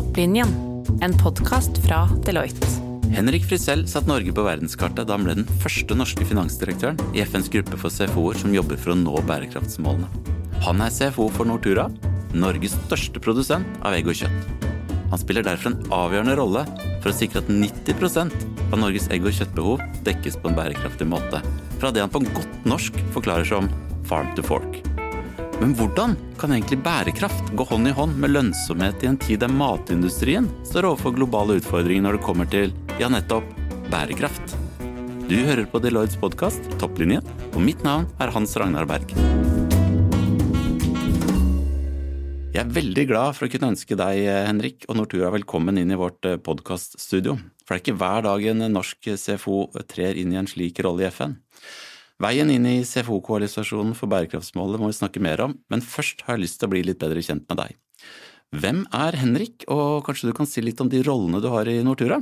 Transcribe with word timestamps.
Topplinjen, 0.00 0.48
en 1.02 1.12
podkast 1.12 1.76
fra 1.84 2.08
Deloitte. 2.24 2.66
Henrik 3.12 3.44
Frisell 3.44 3.82
satte 3.88 4.08
Norge 4.08 4.32
på 4.32 4.44
verdenskartet 4.46 5.04
da 5.04 5.12
han 5.12 5.26
ble 5.26 5.34
den 5.42 5.58
første 5.60 5.92
norske 5.92 6.24
finansdirektøren 6.24 6.96
i 7.12 7.20
FNs 7.20 7.50
gruppe 7.52 7.76
for 7.76 7.92
CFO-er 7.92 8.38
som 8.40 8.54
jobber 8.56 8.80
for 8.80 8.94
å 8.94 8.96
nå 8.96 9.20
bærekraftsmålene. 9.28 10.08
Han 10.64 10.80
er 10.80 10.94
CFO 10.96 11.26
for 11.36 11.50
Nortura, 11.50 11.90
Norges 12.32 12.78
største 12.86 13.20
produsent 13.20 13.84
av 13.84 13.98
egg 13.98 14.08
og 14.08 14.16
kjøtt. 14.22 14.66
Han 15.12 15.20
spiller 15.20 15.44
derfor 15.44 15.74
en 15.74 15.92
avgjørende 15.92 16.38
rolle 16.40 16.64
for 17.02 17.12
å 17.12 17.16
sikre 17.18 17.44
at 17.44 17.52
90% 17.52 18.40
av 18.70 18.80
Norges 18.80 19.10
egg- 19.12 19.28
og 19.28 19.36
kjøttbehov 19.36 19.84
dekkes 20.08 20.40
på 20.40 20.48
en 20.48 20.56
bærekraftig 20.62 21.10
måte. 21.12 21.44
Fra 21.76 21.92
det 21.92 22.06
han 22.06 22.14
på 22.14 22.24
godt 22.30 22.70
norsk 22.72 22.96
forklarer 23.12 23.52
som 23.52 23.68
farm 24.08 24.32
to 24.32 24.48
fork. 24.48 24.69
Men 25.60 25.74
hvordan 25.76 26.14
kan 26.40 26.54
egentlig 26.54 26.78
bærekraft 26.80 27.50
gå 27.52 27.64
hånd 27.68 27.90
i 27.90 27.92
hånd 27.92 28.14
med 28.16 28.32
lønnsomhet 28.32 29.02
i 29.04 29.08
en 29.10 29.18
tid 29.20 29.42
der 29.42 29.52
matindustrien 29.52 30.46
står 30.64 30.86
overfor 30.88 31.12
globale 31.12 31.58
utfordringer 31.60 32.06
når 32.06 32.16
det 32.16 32.24
kommer 32.24 32.48
til, 32.48 32.72
ja, 32.96 33.10
nettopp 33.12 33.44
bærekraft? 33.92 34.54
Du 35.28 35.36
hører 35.36 35.66
på 35.68 35.82
Deloittes 35.84 36.16
podkast 36.22 36.64
Topplinjen, 36.80 37.28
og 37.52 37.60
mitt 37.60 37.84
navn 37.84 38.08
er 38.16 38.32
Hans 38.32 38.56
Ragnar 38.56 38.88
Berg. 38.88 39.12
Jeg 42.56 42.64
er 42.64 42.72
veldig 42.80 43.04
glad 43.12 43.36
for 43.36 43.44
å 43.44 43.52
kunne 43.52 43.74
ønske 43.74 44.00
deg, 44.00 44.24
Henrik, 44.48 44.88
og 44.88 44.96
Nortura 44.96 45.28
velkommen 45.36 45.76
inn 45.76 45.92
i 45.92 46.00
vårt 46.00 46.24
podkaststudio. 46.40 47.36
For 47.68 47.76
det 47.76 47.82
er 47.82 47.84
ikke 47.84 48.00
hver 48.00 48.24
dag 48.30 48.48
en 48.54 48.64
norsk 48.72 49.12
CFO 49.12 49.66
trer 49.92 50.16
inn 50.16 50.32
i 50.32 50.40
en 50.40 50.48
slik 50.48 50.80
rolle 50.88 51.04
i 51.04 51.12
FN. 51.12 51.36
Veien 52.20 52.50
inn 52.52 52.66
i 52.68 52.80
CFO-koalisasjonen 52.84 53.94
for 53.96 54.10
bærekraftsmålet 54.12 54.80
må 54.80 54.90
vi 54.90 54.98
snakke 54.98 55.22
mer 55.24 55.40
om, 55.46 55.54
men 55.72 55.80
først 55.80 56.26
har 56.26 56.36
jeg 56.36 56.44
lyst 56.44 56.58
til 56.60 56.68
å 56.68 56.72
bli 56.74 56.82
litt 56.84 57.00
bedre 57.00 57.22
kjent 57.24 57.46
med 57.48 57.62
deg. 57.62 57.78
Hvem 58.60 58.82
er 58.92 59.16
Henrik, 59.16 59.64
og 59.72 60.04
kanskje 60.04 60.28
du 60.28 60.36
kan 60.36 60.48
si 60.48 60.60
litt 60.60 60.80
om 60.82 60.90
de 60.92 61.00
rollene 61.06 61.40
du 61.40 61.48
har 61.52 61.70
i 61.70 61.78
Nortura? 61.86 62.18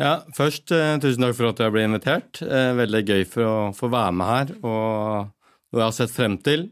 Ja, 0.00 0.22
først 0.34 0.72
eh, 0.74 0.96
tusen 1.02 1.22
takk 1.22 1.36
for 1.38 1.50
at 1.52 1.60
jeg 1.60 1.74
ble 1.74 1.84
invitert. 1.86 2.40
Eh, 2.42 2.72
veldig 2.78 3.02
gøy 3.04 3.26
for 3.30 3.46
å 3.46 3.58
få 3.76 3.90
være 3.92 4.16
med 4.16 4.30
her, 4.32 4.54
og 4.64 5.28
noe 5.28 5.82
jeg 5.82 5.84
har 5.84 5.96
sett 5.98 6.14
frem 6.14 6.38
til. 6.42 6.68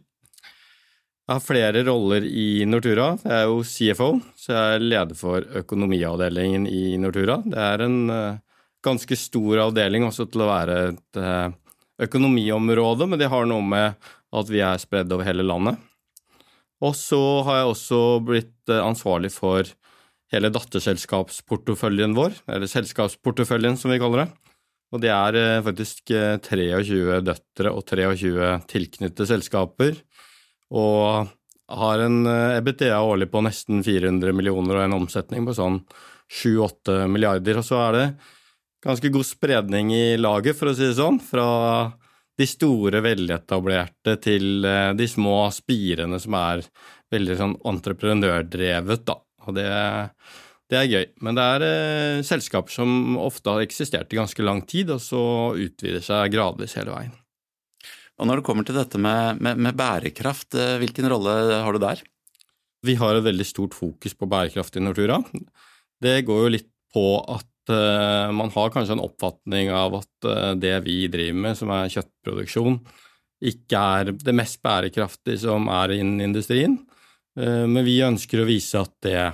Jeg 1.23 1.37
har 1.37 1.45
flere 1.45 1.84
roller 1.87 2.25
i 2.27 2.65
Nortura. 2.67 3.12
Jeg 3.21 3.37
er 3.37 3.51
jo 3.51 3.61
CFO, 3.69 4.09
så 4.39 4.56
jeg 4.56 4.79
er 4.79 4.87
leder 4.87 5.19
for 5.19 5.45
økonomiavdelingen 5.62 6.67
i 6.67 6.97
Nortura. 7.01 7.39
Det 7.47 7.62
er 7.62 7.84
en 7.87 7.99
uh, 8.11 8.41
ganske 8.83 9.17
stor 9.17 9.69
avdeling 9.69 10.09
også 10.09 10.27
til 10.33 10.43
å 10.43 10.51
være 10.51 10.79
et 10.91 11.21
uh, 12.03 12.06
økonomiområde, 12.06 13.08
men 13.08 13.20
det 13.20 13.31
har 13.33 13.48
noe 13.48 13.64
med 13.64 14.11
at 14.33 14.53
vi 14.53 14.62
er 14.64 14.81
spredd 14.83 15.12
over 15.14 15.28
hele 15.28 15.47
landet. 15.47 15.81
Og 16.83 16.97
så 16.98 17.22
har 17.47 17.61
jeg 17.62 17.72
også 17.72 18.03
blitt 18.27 18.72
uh, 18.72 18.83
ansvarlig 18.83 19.33
for 19.34 19.69
hele 20.33 20.50
datterselskapsporteføljen 20.53 22.17
vår, 22.17 22.39
eller 22.50 22.70
selskapsporteføljen 22.70 23.77
som 23.81 23.92
vi 23.92 24.00
kaller 24.03 24.25
det. 24.25 24.31
Og 24.92 25.00
det 25.00 25.09
er 25.09 25.62
faktisk 25.64 26.11
23 26.44 27.22
døtre 27.25 27.70
og 27.72 27.86
23 27.89 28.48
tilknyttede 28.69 29.28
selskaper 29.31 29.94
og 30.72 31.31
har 31.72 31.98
en 32.05 32.27
eh, 32.27 32.59
EBTA 32.59 33.00
årlig 33.00 33.31
på 33.33 33.42
nesten 33.44 33.83
400 33.84 34.34
millioner 34.37 34.78
og 34.78 34.84
en 34.87 34.98
omsetning 35.00 35.47
på 35.47 35.56
sånn 35.56 35.81
7-8 36.33 37.06
milliarder. 37.12 37.61
Og 37.61 37.66
så 37.66 37.81
er 37.87 37.97
det 37.97 38.06
ganske 38.83 39.11
god 39.14 39.27
spredning 39.27 39.92
i 39.94 40.16
laget, 40.19 40.58
for 40.58 40.70
å 40.70 40.77
si 40.77 40.88
det 40.88 40.98
sånn, 40.98 41.20
fra 41.22 41.47
de 42.38 42.48
store, 42.48 43.02
veletablerte 43.05 44.16
til 44.25 44.64
eh, 44.66 44.92
de 44.98 45.08
små 45.08 45.44
spirene 45.55 46.19
som 46.22 46.36
er 46.38 46.64
veldig 47.12 47.36
sånn 47.38 47.58
entreprenørdrevet, 47.69 49.05
da. 49.06 49.19
Og 49.47 49.56
det, 49.56 49.69
det 50.70 50.78
er 50.78 50.88
gøy. 50.88 51.05
Men 51.27 51.38
det 51.38 51.48
er 51.56 51.66
eh, 51.66 52.22
selskaper 52.27 52.72
som 52.72 53.19
ofte 53.20 53.53
har 53.53 53.64
eksistert 53.64 54.12
i 54.12 54.20
ganske 54.20 54.47
lang 54.47 54.64
tid, 54.69 54.94
og 54.94 55.03
så 55.05 55.22
utvider 55.53 56.05
seg 56.05 56.33
gradvis 56.34 56.78
hele 56.80 56.94
veien. 56.94 57.12
Og 58.21 58.28
når 58.28 58.41
det 58.41 58.47
kommer 58.47 58.66
til 58.66 58.76
dette 58.78 59.00
med, 59.00 59.41
med, 59.42 59.60
med, 59.60 59.76
bærekraft, 59.78 60.54
eh, 60.56 60.78
hvilken 60.82 61.09
rolle 61.12 61.37
har 61.53 61.76
du 61.76 61.82
der? 61.82 62.03
Vi 62.82 62.97
har 62.98 63.15
et 63.15 63.26
veldig 63.28 63.47
stort 63.47 63.76
fokus 63.78 64.16
på 64.19 64.26
bærekraft 64.31 64.78
i 64.78 64.82
Nortura. 64.82 65.21
Det 66.03 66.16
går 66.26 66.47
jo 66.47 66.54
litt 66.56 66.71
på 66.92 67.06
at 67.31 67.47
man 67.71 68.50
har 68.55 68.73
kanskje 68.75 68.97
en 68.97 69.05
oppfatning 69.05 69.69
av 69.71 69.95
at 70.00 70.27
uh, 70.27 70.55
det 70.59 70.73
vi 70.83 71.05
driver 71.12 71.39
med, 71.45 71.59
som 71.59 71.71
er 71.71 71.93
kjøttproduksjon, 71.93 72.81
ikke 73.53 73.83
er 73.99 74.11
det 74.19 74.34
mest 74.34 74.59
bærekraftige 74.65 75.39
som 75.45 75.69
er 75.71 75.95
innen 75.95 76.25
industrien. 76.27 76.75
Uh, 77.39 77.69
men 77.71 77.87
vi 77.87 78.01
ønsker 78.03 78.43
å 78.43 78.49
vise 78.49 78.83
at 78.83 78.95
det 79.06 79.28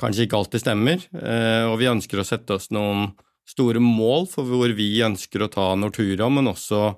kanskje 0.00 0.26
ikke 0.26 0.40
alltid 0.40 0.60
stemmer, 0.60 1.04
og 1.70 1.78
vi 1.80 1.86
ønsker 1.88 2.20
å 2.20 2.24
sette 2.28 2.58
oss 2.58 2.66
noen 2.68 3.06
store 3.48 3.80
mål 3.80 4.26
for 4.28 4.48
hvor 4.48 4.72
vi 4.76 4.90
ønsker 5.06 5.44
å 5.44 5.50
ta 5.52 5.70
Nortura, 5.78 6.28
men 6.28 6.50
også 6.50 6.90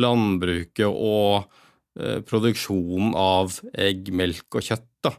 landbruket 0.00 0.88
og 0.88 1.50
eh, 1.98 2.20
produksjonen 2.26 3.14
av 3.18 3.58
egg, 3.74 4.12
melk 4.14 4.58
og 4.58 4.66
kjøtt 4.66 4.88
da, 5.04 5.14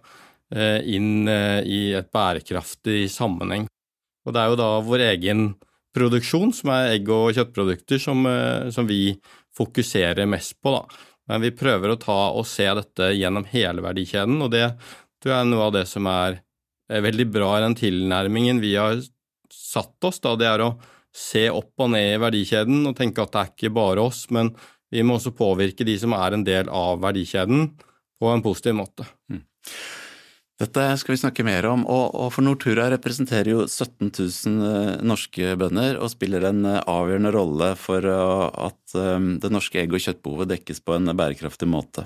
eh, 0.55 0.79
inn 0.95 1.27
eh, 1.29 1.59
i 1.67 1.81
et 1.97 2.11
bærekraftig 2.13 3.05
sammenheng. 3.11 3.67
Og 4.25 4.33
det 4.33 4.41
er 4.41 4.51
jo 4.51 4.59
da 4.59 4.71
vår 4.85 5.05
egen 5.11 5.45
produksjon, 5.95 6.53
som 6.55 6.71
er 6.73 6.95
egg- 6.95 7.11
og 7.11 7.33
kjøttprodukter, 7.35 7.99
som, 7.99 8.25
eh, 8.25 8.69
som, 8.71 8.87
vi 8.87 9.19
fokuserer 9.57 10.27
mest 10.27 10.61
på. 10.61 10.71
da. 10.71 10.85
Men 11.27 11.41
vi 11.41 11.51
prøver 11.51 11.91
å 11.91 11.99
ta 11.99 12.31
og 12.31 12.45
se 12.45 12.65
dette 12.65 13.11
gjennom 13.15 13.45
hele 13.45 13.81
verdikjeden, 13.81 14.41
og 14.41 14.51
det 14.51 14.77
tror 15.21 15.33
jeg 15.33 15.41
er 15.41 15.51
noe 15.51 15.67
av 15.67 15.73
det 15.73 15.87
som 15.87 16.07
er 16.07 16.41
veldig 16.89 17.27
bra 17.31 17.57
i 17.57 17.61
den 17.61 17.75
tilnærmingen 17.75 18.59
vi 18.59 18.75
har 18.75 18.99
satt 19.51 20.03
oss. 20.03 20.19
da, 20.19 20.35
Det 20.35 20.47
er 20.47 20.59
å 20.59 20.79
se 21.13 21.49
opp 21.49 21.73
og 21.79 21.91
ned 21.91 22.15
i 22.15 22.19
verdikjeden 22.19 22.87
og 22.87 22.95
tenke 22.95 23.21
at 23.21 23.31
det 23.31 23.41
er 23.41 23.51
ikke 23.51 23.73
bare 23.75 24.01
oss, 24.01 24.29
men 24.31 24.55
vi 24.91 25.03
må 25.03 25.15
også 25.15 25.35
påvirke 25.35 25.85
de 25.87 25.97
som 25.99 26.13
er 26.13 26.35
en 26.35 26.43
del 26.43 26.69
av 26.69 26.99
verdikjeden, 26.99 27.71
på 28.21 28.29
en 28.29 28.43
positiv 28.43 28.75
måte. 28.77 29.07
Mm. 29.31 29.41
Dette 30.61 30.83
skal 31.01 31.15
vi 31.15 31.21
snakke 31.23 31.43
mer 31.45 31.65
om, 31.71 31.83
og, 31.89 32.27
for 32.35 32.45
Nortura 32.45 32.85
representerer 32.93 33.49
jo 33.49 33.63
17 33.65 34.11
000 34.11 34.65
eh, 34.67 35.03
norske 35.09 35.55
bønder 35.57 35.97
og 35.97 36.11
spiller 36.13 36.45
en 36.51 36.67
eh, 36.69 36.81
avgjørende 36.91 37.31
rolle 37.33 37.71
for 37.81 38.05
eh, 38.05 38.47
at 38.67 38.97
det 39.41 39.49
norske 39.49 39.79
egg- 39.81 39.95
og 39.95 40.03
kjøttbehovet 40.03 40.51
dekkes 40.51 40.83
på 40.85 40.97
en 40.97 41.13
bærekraftig 41.17 41.69
måte. 41.71 42.05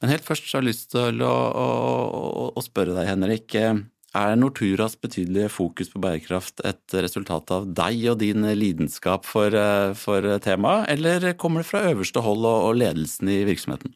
Men 0.00 0.10
helt 0.14 0.26
først 0.26 0.48
så 0.48 0.58
har 0.58 0.64
jeg 0.64 0.72
lyst 0.72 0.90
til 0.96 1.22
å, 1.22 1.30
å, 1.30 2.48
å 2.56 2.64
spørre 2.64 2.96
deg, 2.96 3.10
Henrik. 3.12 3.54
Er 4.16 4.36
Norturas 4.40 4.96
betydelige 4.98 5.52
fokus 5.52 5.92
på 5.92 6.00
bærekraft 6.02 6.64
et 6.66 6.98
resultat 7.04 7.52
av 7.54 7.70
deg 7.76 8.02
og 8.10 8.18
din 8.24 8.48
lidenskap 8.56 9.28
for, 9.28 9.54
for 10.00 10.30
temaet, 10.42 10.88
eller 10.96 11.34
kommer 11.38 11.62
det 11.62 11.70
fra 11.70 11.84
øverste 11.92 12.24
hold 12.24 12.48
og 12.48 12.78
ledelsen 12.80 13.30
i 13.30 13.42
virksomheten? 13.46 13.94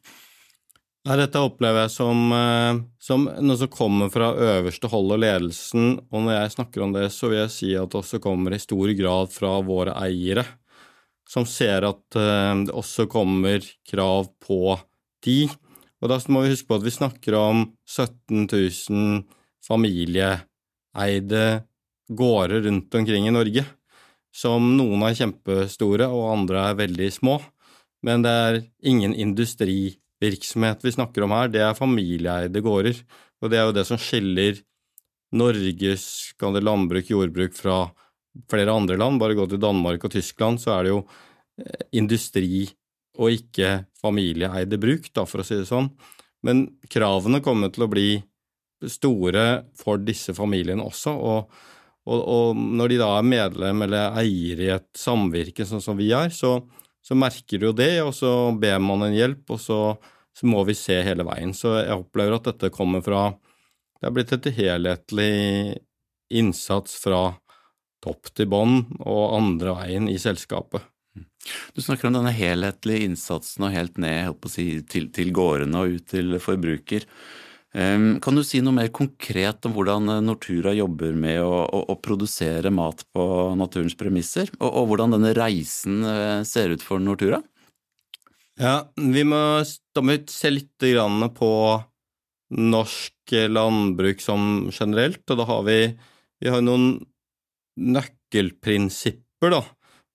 Nei, 1.00 1.14
dette 1.16 1.40
opplever 1.40 1.86
jeg 1.86 1.92
som, 1.94 2.18
eh, 2.36 2.78
som, 3.00 3.22
noe 3.40 3.56
som 3.56 3.70
kommer 3.72 4.10
fra 4.12 4.34
øverste 4.36 4.90
hold 4.92 5.14
og 5.14 5.22
ledelsen, 5.22 5.94
og 6.12 6.26
når 6.26 6.34
jeg 6.34 6.52
snakker 6.58 6.84
om 6.84 6.92
det, 6.92 7.06
så 7.14 7.30
vil 7.30 7.40
jeg 7.40 7.52
si 7.54 7.70
at 7.72 7.88
det 7.88 8.02
også 8.02 8.20
kommer 8.20 8.52
i 8.52 8.60
stor 8.60 8.92
grad 8.98 9.32
fra 9.32 9.54
våre 9.64 9.94
eiere, 9.96 10.44
som 11.24 11.46
ser 11.48 11.88
at 11.88 12.18
eh, 12.20 12.52
det 12.66 12.76
også 12.76 13.08
kommer 13.08 13.64
krav 13.88 14.28
på 14.44 14.76
de. 15.24 15.48
Og 16.04 16.12
da 16.12 16.20
må 16.28 16.44
vi 16.44 16.52
huske 16.52 16.68
på 16.68 16.76
at 16.82 16.84
vi 16.84 16.92
snakker 16.92 17.38
om 17.38 17.64
17 17.88 18.44
000 18.52 19.24
familieeide 19.64 21.44
gårder 22.12 22.68
rundt 22.68 23.00
omkring 23.00 23.24
i 23.24 23.32
Norge, 23.32 23.64
som 24.36 24.74
noen 24.76 25.08
er 25.08 25.16
kjempestore 25.16 26.12
og 26.12 26.28
andre 26.36 26.68
er 26.68 26.80
veldig 26.84 27.08
små. 27.16 27.40
Men 28.04 28.20
det 28.24 28.36
er 28.44 28.62
ingen 28.84 29.16
industrivirksomhet 30.20 30.84
vi 30.84 30.92
snakker 30.92 31.22
om 31.24 31.32
her, 31.32 31.48
det 31.48 31.60
er 31.60 31.74
familieeide 31.74 32.60
gårder. 32.60 33.00
Og 33.40 33.50
det 33.50 33.58
er 33.58 33.66
jo 33.66 33.72
det 33.72 33.86
som 33.86 33.98
skiller 33.98 34.60
Norges 35.32 36.34
landbruk, 36.40 37.08
jordbruk 37.08 37.54
fra 37.54 37.90
flere 38.50 38.72
andre 38.72 38.96
land. 38.96 39.18
Bare 39.18 39.34
gå 39.34 39.46
til 39.48 39.60
Danmark 39.60 40.04
og 40.04 40.12
Tyskland, 40.12 40.60
så 40.60 40.78
er 40.78 40.84
det 40.84 40.90
jo 40.90 41.06
eh, 41.58 41.86
industri 41.92 42.68
og 43.18 43.30
ikke 43.32 43.86
familieeide 44.00 44.78
bruk, 44.78 45.10
da, 45.12 45.24
for 45.24 45.40
å 45.40 45.44
si 45.44 45.56
det 45.56 45.68
sånn. 45.68 45.90
Men 46.42 46.78
kravene 46.88 47.40
kommer 47.40 47.70
til 47.70 47.84
å 47.84 47.90
bli 47.90 48.22
store 48.88 49.66
for 49.76 50.00
disse 50.00 50.32
familiene 50.34 50.82
også. 50.82 51.12
Og, 51.12 51.50
og, 52.08 52.20
og, 52.20 52.56
når 52.56 52.88
de 52.88 53.00
da 53.00 53.10
er 53.18 53.28
medlem 53.28 53.82
eller 53.84 54.16
eier 54.20 54.62
i 54.62 54.70
et 54.72 54.88
samvirke, 54.96 55.66
sånn 55.68 55.84
som 55.84 55.98
vi 55.98 56.12
er, 56.16 56.32
så, 56.32 56.62
så 57.02 57.16
merker 57.16 57.58
du 57.60 57.70
jo 57.70 57.76
det, 57.76 57.94
og 58.04 58.12
så 58.16 58.52
ber 58.60 58.80
man 58.82 59.06
en 59.06 59.16
hjelp, 59.16 59.44
og 59.54 59.60
så, 59.60 59.80
så, 60.36 60.46
må 60.46 60.64
vi 60.68 60.76
se 60.78 61.00
hele 61.04 61.24
veien. 61.26 61.54
Så 61.56 61.78
jeg 61.80 61.96
opplever 61.96 62.36
at 62.36 62.50
dette 62.52 62.72
kommer 62.74 63.04
fra 63.04 63.30
Det 64.00 64.08
er 64.08 64.14
blitt 64.16 64.32
et 64.32 64.50
helhetlig 64.56 65.32
innsats 66.30 66.94
fra 67.02 67.34
topp 68.00 68.30
til 68.32 68.48
bånn 68.48 68.78
og 69.00 69.34
andre 69.36 69.74
veien 69.76 70.08
i 70.08 70.16
selskapet. 70.20 70.80
Du 71.74 71.80
snakker 71.82 72.08
om 72.08 72.16
denne 72.16 72.32
helhetlige 72.32 73.06
innsatsen 73.08 73.66
og 73.66 73.74
helt 73.74 73.98
ned 74.00 74.48
si, 74.52 74.80
til, 74.88 75.08
til 75.12 75.32
gårdene 75.36 75.82
og 75.82 75.96
ut 75.96 76.06
til 76.12 76.36
forbruker. 76.40 77.04
Kan 77.70 78.34
du 78.34 78.42
si 78.42 78.58
noe 78.64 78.74
mer 78.74 78.88
konkret 78.90 79.66
om 79.68 79.76
hvordan 79.76 80.08
Nortura 80.26 80.72
jobber 80.74 81.14
med 81.14 81.38
å, 81.44 81.60
å, 81.70 81.82
å 81.92 81.94
produsere 82.02 82.72
mat 82.74 83.04
på 83.14 83.24
naturens 83.54 83.94
premisser, 83.94 84.50
og, 84.58 84.66
og, 84.66 84.88
hvordan 84.90 85.14
denne 85.14 85.30
reisen 85.38 86.02
ser 86.42 86.74
ut 86.74 86.82
for 86.82 86.98
Nortura? 86.98 87.38
Ja, 88.60 88.90
vi 88.98 89.22
må, 89.24 89.62
se 89.64 90.50
litt 90.50 90.88
på 91.38 91.52
norsk 92.50 93.36
landbruk 93.48 94.20
som 94.20 94.68
generelt, 94.74 95.22
og 95.30 95.38
da 95.38 95.46
har 95.48 95.62
vi, 95.68 95.78
vi 96.42 96.50
har 96.50 96.64
noen 96.64 96.98
nøkkelprinsipper, 97.80 99.54
da. 99.54 99.62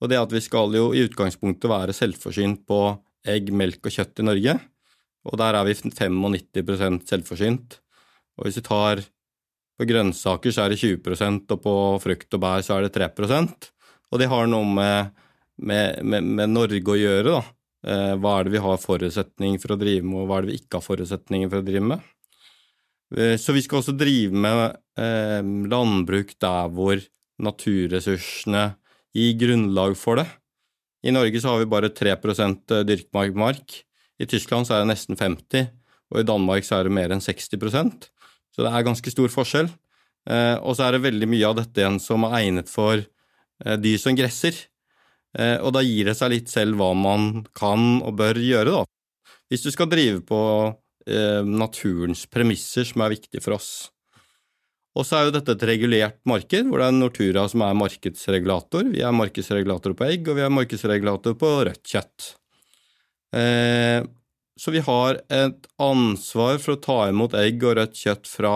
Og 0.03 0.11
det 0.11 0.19
at 0.19 0.33
vi 0.35 0.43
skal 0.43 0.75
jo 0.75 0.89
i 0.93 1.05
utgangspunktet 1.07 1.71
være 1.71 1.95
selvforsynt 1.95 2.65
på 2.67 2.79
egg, 3.25 3.49
melk 3.55 3.87
og 3.87 3.95
kjøtt 3.95 4.21
i 4.21 4.27
Norge. 4.27 4.57
Og 5.25 5.39
der 5.41 5.57
er 5.57 5.65
vi 5.67 5.73
95% 5.73 7.09
selvforsynt. 7.09 7.79
Og 8.37 8.47
hvis 8.47 8.59
vi 8.59 8.65
tar 8.65 9.01
på 9.75 9.87
grønnsaker, 9.89 10.53
så 10.53 10.65
er 10.65 10.73
det 10.73 10.81
20% 10.81 11.51
og 11.51 11.61
på 11.63 11.75
frukt 12.03 12.37
og 12.37 12.43
bær 12.43 12.63
så 12.63 12.77
er 12.77 12.87
det 12.87 12.95
3% 12.95 13.69
Og 14.13 14.21
det 14.21 14.29
har 14.31 14.47
noe 14.47 14.67
med, 14.69 15.15
med, 15.57 16.03
med, 16.03 16.23
med 16.37 16.53
Norge 16.53 16.93
å 16.93 16.99
gjøre, 16.99 17.33
da. 17.33 17.41
Eh, 17.85 18.13
hva 18.17 18.39
er 18.39 18.47
det 18.47 18.55
vi 18.55 18.63
har 18.63 18.81
forutsetning 18.81 19.59
for 19.61 19.75
å 19.75 19.79
drive 19.79 20.05
med, 20.05 20.23
og 20.23 20.29
hva 20.29 20.39
er 20.39 20.45
det 20.45 20.53
vi 20.53 20.61
ikke 20.61 20.79
har 20.79 20.85
forutsetninger 20.85 21.51
for 21.51 21.61
å 21.61 21.65
drive 21.65 21.89
med? 21.91 22.05
Eh, 23.13 23.35
så 23.41 23.53
vi 23.53 23.61
skal 23.65 23.81
også 23.81 23.93
drive 23.97 24.45
med 24.45 24.61
eh, 24.97 25.41
landbruk 25.69 26.33
der 26.41 26.71
hvor 26.73 27.03
naturressursene 27.45 28.65
gir 29.15 29.37
grunnlag 29.41 29.93
for 29.99 30.21
det. 30.21 30.25
I 31.05 31.13
Norge 31.13 31.41
så 31.41 31.53
har 31.53 31.61
vi 31.61 31.69
bare 31.69 31.93
3% 31.93 32.79
dyrkbar 32.87 33.35
mark. 33.37 33.83
I 34.21 34.27
Tyskland 34.29 34.67
så 34.67 34.77
er 34.77 34.85
det 34.85 34.93
nesten 34.93 35.19
50 35.19 35.69
og 36.13 36.21
i 36.21 36.27
Danmark 36.27 36.65
så 36.65 36.79
er 36.79 36.87
det 36.87 36.95
mer 36.95 37.13
enn 37.13 37.23
60% 37.23 38.07
Så 38.55 38.63
det 38.63 38.71
er 38.71 38.87
ganske 38.87 39.11
stor 39.11 39.31
forskjell. 39.31 39.67
Eh, 40.29 40.55
og 40.63 40.77
så 40.77 40.87
er 40.87 40.95
det 40.95 41.05
veldig 41.05 41.27
mye 41.29 41.49
av 41.49 41.57
dette 41.59 41.81
igjen 41.81 41.99
som 42.01 42.23
er 42.25 42.37
egnet 42.39 42.71
for 42.71 42.97
eh, 42.97 43.77
dyr 43.81 43.99
som 44.01 44.15
gresser. 44.17 44.55
Eh, 45.37 45.57
og 45.59 45.73
da 45.75 45.83
gir 45.83 46.07
det 46.07 46.15
seg 46.17 46.31
litt 46.31 46.53
selv 46.53 46.79
hva 46.79 46.93
man 46.97 47.43
kan 47.57 47.99
og 47.99 48.15
bør 48.21 48.39
gjøre, 48.39 48.77
da. 48.79 49.33
Hvis 49.51 49.65
du 49.65 49.69
skal 49.73 49.91
drive 49.91 50.23
på 50.25 50.39
naturens 51.05 52.23
premisser, 52.33 52.81
som 52.89 53.03
er 53.05 53.11
viktig 53.13 53.37
for 53.45 53.53
oss. 53.59 53.91
Og 54.97 55.05
så 55.05 55.19
er 55.19 55.27
jo 55.27 55.35
dette 55.35 55.53
et 55.53 55.65
regulert 55.69 56.17
marked, 56.25 56.65
hvor 56.65 56.81
det 56.81 56.87
er 56.87 56.95
Nortura 56.97 57.43
som 57.51 57.61
er 57.61 57.77
markedsregulator. 57.77 58.89
Vi 58.89 59.03
er 59.05 59.13
markedsregulator 59.13 59.93
på 59.99 60.07
egg, 60.07 60.25
og 60.25 60.39
vi 60.39 60.45
er 60.47 60.55
markedsregulator 60.55 61.37
på 61.37 61.51
rødt 61.69 61.83
kjøtt. 61.93 62.31
Eh, 63.33 64.03
så 64.59 64.71
vi 64.71 64.81
har 64.85 65.19
et 65.33 65.67
ansvar 65.81 66.59
for 66.63 66.75
å 66.75 66.81
ta 66.81 66.99
imot 67.11 67.35
egg 67.37 67.63
og 67.65 67.77
rødt 67.79 67.97
kjøtt 67.99 68.29
fra 68.29 68.53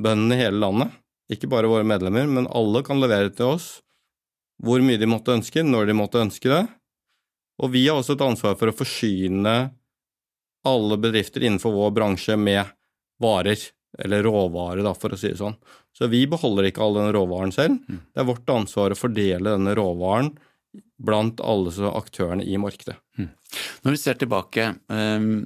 bøndene 0.00 0.38
i 0.38 0.44
hele 0.46 0.62
landet. 0.62 0.94
Ikke 1.32 1.48
bare 1.50 1.68
våre 1.70 1.86
medlemmer, 1.88 2.28
men 2.28 2.48
alle 2.52 2.84
kan 2.84 3.00
levere 3.00 3.32
til 3.32 3.56
oss 3.56 3.68
hvor 4.64 4.80
mye 4.84 5.00
de 5.00 5.08
måtte 5.10 5.34
ønske, 5.34 5.64
når 5.66 5.88
de 5.90 5.96
måtte 5.98 6.20
ønske 6.22 6.48
det. 6.48 6.62
Og 7.62 7.72
vi 7.74 7.86
har 7.88 7.98
også 7.98 8.14
et 8.16 8.24
ansvar 8.24 8.54
for 8.58 8.70
å 8.70 8.76
forsyne 8.76 9.54
alle 10.64 10.98
bedrifter 11.00 11.44
innenfor 11.44 11.74
vår 11.74 11.90
bransje 11.96 12.36
med 12.40 12.70
varer, 13.20 13.60
eller 13.98 14.24
råvarer, 14.26 14.82
da, 14.86 14.94
for 14.96 15.14
å 15.14 15.18
si 15.18 15.30
det 15.30 15.38
sånn. 15.38 15.56
Så 15.94 16.08
vi 16.10 16.24
beholder 16.30 16.70
ikke 16.70 16.82
all 16.82 16.96
den 16.98 17.12
råvaren 17.14 17.52
selv. 17.54 17.76
Mm. 17.86 18.00
Det 18.10 18.22
er 18.22 18.30
vårt 18.30 18.50
ansvar 18.50 18.94
å 18.94 18.98
fordele 18.98 19.54
denne 19.54 19.74
råvaren 19.78 20.32
blant 20.98 21.42
alle 21.44 21.92
aktørene 21.92 22.46
i 22.46 22.58
markedet. 22.58 22.96
Når 23.84 23.94
vi 23.94 24.00
ser 24.00 24.18
tilbake, 24.18 24.66
ehm, 24.92 25.44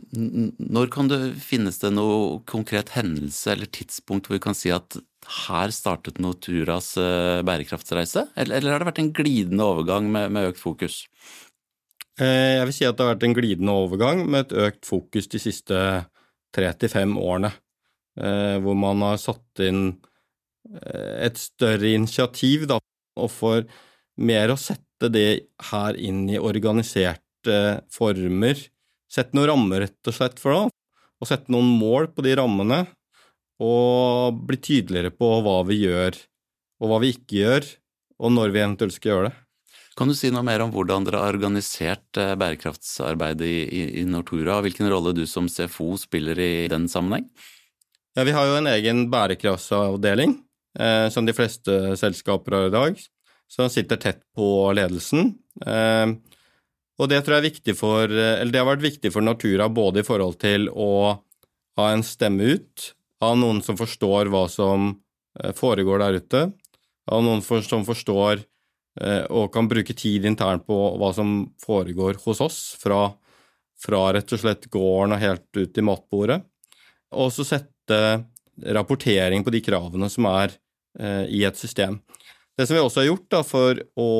når 0.59 0.91
kan 0.95 1.11
det 1.11 1.21
finnes 1.43 1.81
det 1.83 1.91
noe 1.95 2.41
konkret 2.49 2.93
hendelse 2.95 3.53
eller 3.53 3.71
tidspunkt 3.75 4.29
hvor 4.29 4.39
vi 4.39 4.45
kan 4.45 4.57
si 4.57 4.73
at 4.75 4.99
her 5.29 5.73
startet 5.75 6.21
Norturas 6.23 6.95
eh, 7.01 7.43
bærekraftsreise, 7.45 8.29
eller, 8.39 8.71
har 8.73 8.83
det 8.83 8.91
vært 8.93 9.03
en 9.03 9.13
glidende 9.17 9.67
overgang 9.67 10.09
med, 10.15 10.39
økt 10.49 10.63
fokus? 10.63 11.03
Eh, 12.19 12.59
jeg 12.59 12.69
vil 12.71 12.77
si 12.77 12.89
at 12.89 12.97
det 12.97 13.05
har 13.05 13.15
vært 13.15 13.29
en 13.29 13.37
glidende 13.37 13.77
overgang 13.77 14.25
med 14.27 14.47
et 14.47 14.57
økt 14.69 14.89
fokus 14.89 15.29
de 15.29 15.43
siste 15.43 15.83
tre 16.55 16.71
til 16.81 16.93
fem 16.93 17.13
årene, 17.21 17.53
eh, 18.21 18.57
hvor 18.65 18.79
man 18.79 19.05
har 19.05 19.21
satt 19.21 19.65
inn 19.65 19.91
et 20.69 21.39
større 21.41 21.95
initiativ 21.97 22.67
da, 22.69 22.77
og 23.17 23.31
får 23.33 23.63
mer 24.21 24.53
å 24.53 24.59
sette 24.61 25.09
det 25.09 25.49
her 25.71 25.97
inn 25.97 26.27
i 26.29 26.37
organiserte 26.37 27.28
former. 27.93 28.61
Sette 29.09 29.37
noen 29.37 29.51
rammer, 29.53 29.87
rett 29.87 30.11
og 30.11 30.15
slett, 30.15 30.39
for 30.41 30.55
det. 30.55 30.77
Og 31.19 31.31
sette 31.31 31.53
noen 31.53 31.69
mål 31.81 32.11
på 32.15 32.25
de 32.27 32.37
rammene. 32.39 32.85
Og 33.65 34.39
bli 34.47 34.61
tydeligere 34.63 35.11
på 35.15 35.33
hva 35.43 35.61
vi 35.67 35.81
gjør, 35.83 36.15
og 36.79 36.91
hva 36.93 37.03
vi 37.03 37.13
ikke 37.17 37.41
gjør, 37.41 37.69
og 38.23 38.35
når 38.35 38.53
vi 38.55 38.63
eventuelt 38.63 38.95
skal 38.95 39.13
gjøre 39.13 39.31
det. 39.31 39.37
Kan 39.99 40.13
du 40.13 40.15
si 40.15 40.31
noe 40.31 40.47
mer 40.47 40.63
om 40.63 40.71
hvordan 40.71 41.09
dere 41.09 41.25
har 41.25 41.35
organisert 41.35 42.21
eh, 42.23 42.37
bærekraftsarbeidet 42.39 43.49
i, 43.49 43.57
i, 43.67 43.81
i 43.99 44.05
Nortura, 44.07 44.61
og 44.61 44.69
hvilken 44.69 44.87
rolle 44.93 45.11
du 45.17 45.25
som 45.27 45.49
CFO 45.51 45.97
spiller 45.99 46.39
i 46.39 46.69
den 46.71 46.87
sammenheng? 46.87 47.27
Ja, 48.15 48.23
Vi 48.23 48.37
har 48.37 48.47
jo 48.47 48.61
en 48.61 48.71
egen 48.71 49.09
bærekraftsavdeling, 49.11 50.37
eh, 50.79 51.09
som 51.11 51.27
de 51.27 51.35
fleste 51.35 51.97
selskaper 51.99 52.55
har 52.55 52.71
i 52.71 52.77
dag 52.77 53.03
han 53.57 53.71
sitter 53.71 53.97
tett 53.97 54.21
på 54.37 54.73
ledelsen. 54.77 55.35
Eh, 55.67 56.07
og 56.99 57.11
det 57.11 57.21
tror 57.23 57.37
jeg 57.37 57.43
er 57.43 57.51
viktig 57.51 57.75
for 57.79 58.11
Eller 58.11 58.51
det 58.53 58.61
har 58.61 58.69
vært 58.69 58.85
viktig 58.85 59.13
for 59.15 59.25
Natura 59.25 59.69
både 59.71 60.03
i 60.03 60.07
forhold 60.07 60.39
til 60.43 60.67
å 60.73 61.15
ha 61.79 61.91
en 61.95 62.03
stemme 62.03 62.57
ut, 62.59 62.89
ha 63.23 63.35
noen 63.39 63.61
som 63.63 63.79
forstår 63.79 64.31
hva 64.33 64.49
som 64.51 64.91
eh, 65.39 65.53
foregår 65.55 66.03
der 66.03 66.19
ute, 66.19 66.41
ha 67.09 67.21
noen 67.23 67.43
som 67.43 67.85
forstår 67.87 68.43
eh, 68.43 69.25
og 69.31 69.53
kan 69.55 69.71
bruke 69.71 69.95
tid 69.95 70.27
internt 70.27 70.67
på 70.67 70.79
hva 70.99 71.13
som 71.15 71.53
foregår 71.63 72.19
hos 72.25 72.43
oss, 72.43 72.59
fra, 72.83 73.13
fra 73.79 74.03
rett 74.17 74.35
og 74.35 74.43
slett 74.43 74.67
gården 74.75 75.15
og 75.15 75.23
helt 75.23 75.61
ut 75.61 75.79
i 75.79 75.87
matbordet, 75.87 76.41
og 77.15 77.31
så 77.31 77.47
sette 77.47 78.01
rapportering 78.75 79.47
på 79.47 79.55
de 79.55 79.63
kravene 79.63 80.11
som 80.11 80.27
er 80.33 80.59
i 81.31 81.45
et 81.47 81.55
system. 81.55 82.01
Det 82.59 82.67
som 82.67 82.75
vi 82.75 82.81
også 82.83 83.05
har 83.05 83.07
gjort 83.07 83.29
da, 83.31 83.41
for 83.47 83.79
å 84.03 84.13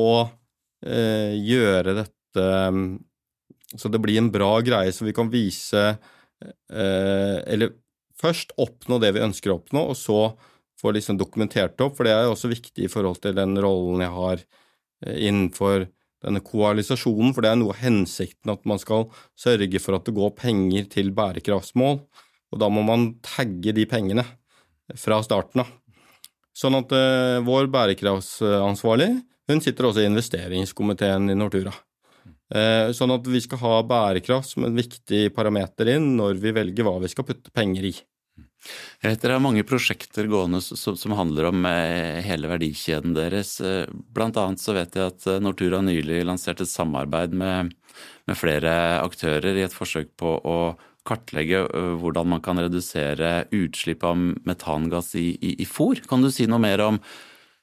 eh, 0.87 1.35
gjøre 1.43 1.97
dette 1.97 2.18
så 2.37 3.91
det 3.91 4.01
blir 4.01 4.17
en 4.17 4.31
bra 4.33 4.59
greie, 4.65 4.93
så 4.93 5.05
vi 5.05 5.13
kan 5.13 5.29
vise 5.29 5.81
eh, 5.89 7.37
Eller 7.45 7.75
først 8.19 8.55
oppnå 8.59 8.99
det 9.01 9.13
vi 9.15 9.23
ønsker 9.23 9.51
å 9.51 9.59
oppnå, 9.59 9.89
og 9.91 9.97
så 9.97 10.33
få 10.79 10.93
liksom 10.95 11.19
dokumentert 11.19 11.79
opp, 11.83 11.97
for 11.97 12.07
det 12.07 12.15
er 12.15 12.29
også 12.29 12.51
viktig 12.51 12.87
i 12.87 12.91
forhold 12.91 13.19
til 13.23 13.35
den 13.37 13.57
rollen 13.61 14.03
jeg 14.03 14.15
har 14.15 14.43
eh, 15.05 15.17
innenfor 15.29 15.87
denne 16.19 16.41
koalisasjonen, 16.43 17.31
for 17.35 17.45
det 17.45 17.51
er 17.53 17.59
noe 17.61 17.75
av 17.75 17.83
hensikten 17.83 18.51
at 18.51 18.65
man 18.67 18.81
skal 18.81 19.07
sørge 19.39 19.79
for 19.79 19.95
at 19.95 20.07
det 20.07 20.15
går 20.17 20.33
penger 20.35 20.89
til 20.91 21.13
bærekraftsmål, 21.15 22.01
og 22.49 22.59
da 22.59 22.67
må 22.73 22.83
man 22.83 23.13
tagge 23.23 23.71
de 23.75 23.85
pengene 23.87 24.25
fra 24.99 25.21
starten 25.23 25.63
av. 25.63 25.69
Sånn 26.57 26.75
at 26.75 26.91
vår 27.45 27.69
bærekraftsansvarlig 27.71 29.13
hun 29.49 29.61
sitter 29.63 29.87
også 29.87 30.03
i 30.03 30.09
investeringskomiteen 30.09 31.31
i 31.31 31.37
Nortura. 31.37 31.71
Uh, 32.49 32.89
sånn 32.97 33.13
at 33.13 33.27
vi 33.29 33.41
skal 33.43 33.61
ha 33.61 33.75
bærekraft 33.85 34.55
som 34.55 34.65
en 34.65 34.77
viktig 34.77 35.27
parameter 35.35 35.91
inn 35.93 36.15
når 36.17 36.39
vi 36.41 36.53
velger 36.55 36.87
hva 36.87 36.95
vi 37.03 37.11
skal 37.11 37.27
putte 37.27 37.53
penger 37.53 37.91
i. 37.91 37.93
Jeg 38.99 39.05
vet 39.05 39.21
Dere 39.21 39.37
har 39.37 39.43
mange 39.43 39.63
prosjekter 39.63 40.27
gående 40.27 40.59
som, 40.65 40.97
som 40.97 41.13
handler 41.15 41.47
om 41.51 41.67
eh, 41.69 42.19
hele 42.25 42.49
verdikjeden 42.51 43.13
deres. 43.15 43.53
Blant 43.87 44.39
annet 44.41 44.59
så 44.59 44.75
vet 44.75 44.97
jeg 44.97 45.13
at 45.13 45.27
Nortura 45.39 45.79
nylig 45.85 46.25
lanserte 46.27 46.65
et 46.65 46.73
samarbeid 46.73 47.37
med, 47.37 47.71
med 48.27 48.39
flere 48.39 48.73
aktører 48.99 49.55
i 49.55 49.63
et 49.63 49.75
forsøk 49.75 50.11
på 50.19 50.33
å 50.43 50.59
kartlegge 51.07 51.63
hvordan 52.01 52.33
man 52.33 52.43
kan 52.43 52.59
redusere 52.59 53.45
utslipp 53.55 54.03
av 54.05 54.19
metangass 54.19 55.13
i, 55.15 55.31
i, 55.37 55.55
i 55.63 55.69
fôr. 55.69 56.01
Kan 56.09 56.25
du 56.25 56.33
si 56.33 56.49
noe 56.49 56.59
mer 56.61 56.83
om 56.83 56.99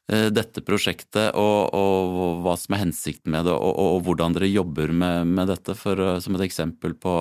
dette 0.06 0.62
prosjektet 0.62 1.34
og, 1.34 1.74
og, 1.74 2.42
hva 2.44 2.52
som 2.54 2.76
er 2.76 2.84
hensikten 2.84 3.32
med 3.34 3.48
det, 3.48 3.54
og, 3.58 3.72
og 3.74 4.04
hvordan 4.06 4.36
dere 4.36 4.46
jobber 4.46 4.92
med, 4.94 5.32
med 5.34 5.50
dette, 5.50 5.74
for, 5.74 5.98
som 6.22 6.36
et 6.38 6.44
eksempel 6.46 6.94
på, 6.94 7.14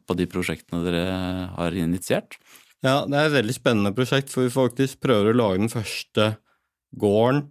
på, 0.00 0.16
de 0.16 0.26
prosjektene 0.32 0.80
dere 0.86 1.02
har 1.52 1.76
initiert? 1.76 2.38
Ja, 2.84 3.02
det 3.04 3.16
er 3.16 3.28
et 3.28 3.36
veldig 3.38 3.56
spennende 3.56 3.92
prosjekt, 3.96 4.32
for 4.32 4.44
vi 4.44 4.52
faktisk 4.52 5.00
prøver 5.04 5.34
å 5.34 5.36
lage 5.36 5.62
den 5.62 5.72
første 5.72 6.30
gården 7.00 7.46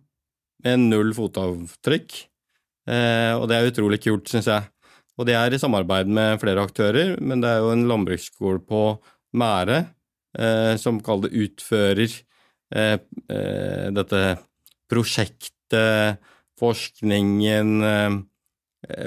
med 0.63 0.85
null 0.89 1.13
fotavtrykk. 1.17 2.19
Eh, 2.89 3.33
og 3.37 3.47
det 3.49 3.57
er 3.57 3.71
utrolig 3.71 3.99
kult, 4.03 4.29
syns 4.29 4.49
jeg. 4.51 4.69
Og 5.17 5.27
det 5.29 5.35
er 5.37 5.53
i 5.53 5.59
samarbeid 5.61 6.09
med 6.09 6.39
flere 6.41 6.63
aktører, 6.65 7.15
men 7.21 7.43
det 7.43 7.51
er 7.51 7.61
jo 7.61 7.73
en 7.73 7.85
landbruksskole 7.89 8.63
på 8.65 8.85
Mære 9.37 9.79
eh, 10.37 10.73
som 10.81 11.01
kaller 11.01 11.29
det 11.29 11.47
utfører 11.47 12.05
eh, 12.05 12.97
eh, 13.29 13.87
dette 13.93 14.23
prosjektet, 14.93 16.21
forskningen 16.62 17.69
eh, 17.83 18.17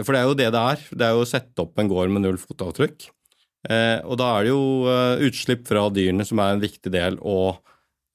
For 0.03 0.13
det 0.13 0.21
er 0.21 0.27
jo 0.27 0.39
det 0.39 0.49
det 0.53 0.65
er. 0.75 0.89
Det 0.91 1.07
er 1.07 1.15
jo 1.15 1.23
å 1.23 1.29
sette 1.31 1.63
opp 1.63 1.79
en 1.79 1.91
gård 1.91 2.11
med 2.13 2.27
null 2.27 2.41
fotavtrykk. 2.41 3.07
Eh, 3.67 3.99
og 4.07 4.19
da 4.21 4.33
er 4.37 4.47
det 4.47 4.53
jo 4.53 4.67
eh, 4.91 5.23
utslipp 5.27 5.65
fra 5.67 5.87
dyrene 5.91 6.27
som 6.27 6.41
er 6.43 6.55
en 6.55 6.63
viktig 6.63 6.93
del 6.95 7.19
å 7.23 7.39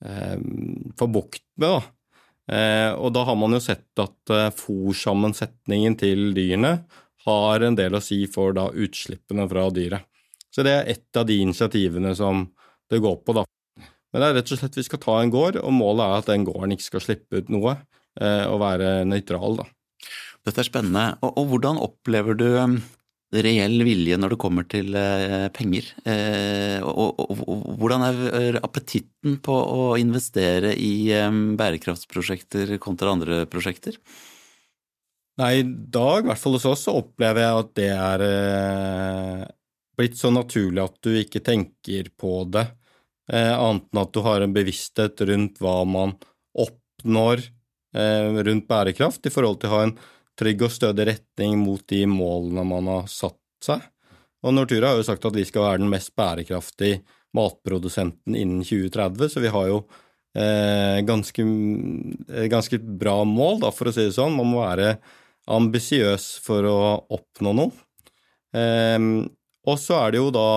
få 0.01 1.05
bukt 1.13 1.43
med, 1.61 1.75
da. 1.75 2.95
Og 2.97 3.11
da 3.13 3.21
har 3.27 3.35
man 3.37 3.53
jo 3.53 3.59
sett 3.61 3.99
at 4.01 4.31
eh, 4.33 4.47
fòrsammensetningen 4.57 5.93
til 5.99 6.31
dyrene 6.33 6.71
har 7.27 7.65
en 7.67 7.77
del 7.77 7.93
å 7.93 8.01
si 8.01 8.23
for 8.25 8.55
da 8.57 8.63
utslippene 8.73 9.45
fra 9.51 9.67
dyret. 9.69 10.07
Så 10.49 10.65
det 10.65 10.73
er 10.73 10.89
ett 10.95 11.19
av 11.21 11.27
de 11.29 11.37
initiativene 11.43 12.15
som 12.17 12.47
det 12.89 12.97
går 13.03 13.19
på, 13.21 13.35
da. 13.37 13.45
Men 14.11 14.23
det 14.23 14.27
er 14.27 14.37
rett 14.39 14.51
og 14.51 14.59
slett 14.59 14.79
vi 14.79 14.85
skal 14.85 15.01
ta 15.03 15.17
en 15.21 15.31
gård, 15.33 15.59
og 15.61 15.75
målet 15.75 16.03
er 16.05 16.23
at 16.23 16.31
den 16.31 16.47
gården 16.47 16.75
ikke 16.75 16.89
skal 16.89 17.05
slippe 17.05 17.41
ut 17.41 17.51
noe, 17.53 17.77
eh, 18.19 18.43
og 18.47 18.59
være 18.63 19.01
nøytral, 19.07 19.61
da. 19.61 19.67
Dette 20.47 20.63
er 20.63 20.67
spennende. 20.67 21.05
Og, 21.21 21.37
og 21.37 21.51
hvordan 21.51 21.79
opplever 21.81 22.37
du 22.37 22.47
um, 22.57 22.79
reell 23.31 23.83
vilje 23.85 24.17
når 24.19 24.33
det 24.33 24.39
kommer 24.41 24.65
til 24.69 24.97
eh, 24.97 25.47
penger? 25.55 25.87
Eh, 26.03 26.81
og, 26.81 27.21
og, 27.21 27.43
og, 27.45 27.69
hvordan 27.79 28.05
er 28.09 28.59
appetitten 28.63 29.37
på 29.45 29.55
å 29.55 29.93
investere 30.01 30.73
i 30.75 31.11
eh, 31.15 31.29
bærekraftsprosjekter 31.61 32.75
kontra 32.83 33.13
andre 33.15 33.45
prosjekter? 33.51 33.99
Nei, 35.39 35.53
i 35.61 35.63
dag, 35.63 36.25
i 36.25 36.27
hvert 36.27 36.41
fall 36.41 36.57
hos 36.57 36.67
oss, 36.67 36.85
så 36.89 36.97
opplever 36.99 37.45
jeg 37.45 37.61
at 37.61 37.69
det 37.79 37.91
er 37.95 39.47
blitt 39.97 40.17
så 40.19 40.29
naturlig 40.33 40.83
at 40.83 40.97
du 41.05 41.13
ikke 41.15 41.41
tenker 41.45 42.09
på 42.19 42.41
det, 42.51 42.65
annet 43.29 43.85
enn 43.91 43.99
at 44.01 44.13
du 44.15 44.21
har 44.25 44.43
en 44.43 44.53
bevissthet 44.55 45.21
rundt 45.29 45.59
hva 45.61 45.81
man 45.87 46.15
oppnår 46.57 47.43
eh, 47.95 48.43
rundt 48.43 48.67
bærekraft, 48.67 49.25
i 49.25 49.33
forhold 49.33 49.61
til 49.61 49.71
å 49.71 49.75
ha 49.75 49.85
en 49.87 49.95
trygg 50.39 50.65
og 50.65 50.73
stødig 50.73 51.07
retning 51.11 51.57
mot 51.61 51.83
de 51.91 52.05
målene 52.09 52.65
man 52.67 52.89
har 52.91 53.09
satt 53.11 53.39
seg. 53.63 53.83
Og 54.41 54.55
Nortura 54.55 54.91
har 54.91 55.01
jo 55.01 55.05
sagt 55.05 55.25
at 55.27 55.35
vi 55.37 55.45
skal 55.45 55.67
være 55.67 55.83
den 55.83 55.91
mest 55.91 56.13
bærekraftige 56.17 57.01
matprodusenten 57.37 58.35
innen 58.35 58.63
2030, 58.65 59.29
så 59.31 59.43
vi 59.43 59.51
har 59.53 59.67
jo 59.69 59.83
eh, 60.35 60.99
ganske, 61.07 61.45
eh, 61.45 62.47
ganske, 62.51 62.79
bra 62.81 63.21
mål, 63.27 63.61
da, 63.61 63.71
for 63.75 63.91
å 63.91 63.95
si 63.95 64.07
det 64.07 64.15
sånn. 64.17 64.35
Man 64.39 64.49
må 64.51 64.63
være 64.65 64.95
ambisiøs 65.51 66.33
for 66.43 66.67
å 66.67 66.79
oppnå 67.13 67.53
noe. 67.57 67.85
Eh, 68.57 68.97
og 69.61 69.77
så 69.77 69.99
er 70.01 70.15
det 70.15 70.23
jo 70.23 70.33
da 70.33 70.49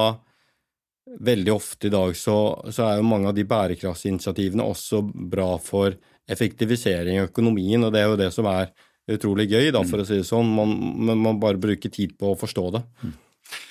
veldig 1.04 1.52
ofte 1.52 1.88
i 1.88 1.92
dag 1.92 2.16
så, 2.16 2.36
så 2.72 2.88
er 2.88 2.98
jo 2.98 3.06
mange 3.06 3.28
av 3.30 3.36
de 3.36 3.44
bærekraftsinitiativene 3.48 4.64
også 4.64 5.02
bra 5.04 5.54
for 5.62 5.96
effektivisering 6.30 7.18
i 7.18 7.26
økonomien, 7.26 7.84
og 7.84 7.92
det 7.92 8.00
er 8.00 8.08
jo 8.08 8.20
det 8.20 8.30
som 8.32 8.48
er 8.48 8.72
utrolig 9.12 9.50
gøy, 9.50 9.68
da, 9.74 9.82
for 9.84 10.00
å 10.00 10.06
si 10.08 10.16
det 10.16 10.28
sånn. 10.28 10.48
Man, 10.56 10.72
man 11.04 11.20
man 11.20 11.40
bare 11.42 11.60
bruker 11.60 11.92
tid 11.92 12.16
på 12.20 12.32
å 12.32 12.38
forstå 12.40 12.64
det. 12.78 12.82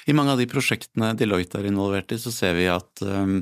I 0.05 0.13
mange 0.13 0.35
av 0.35 0.41
de 0.41 0.45
prosjektene 0.49 1.15
Deloitte 1.17 1.57
er 1.57 1.71
involvert 1.71 2.13
i, 2.13 2.19
så 2.21 2.31
ser 2.33 2.53
vi 2.59 2.67
at 2.69 3.01
um, 3.01 3.39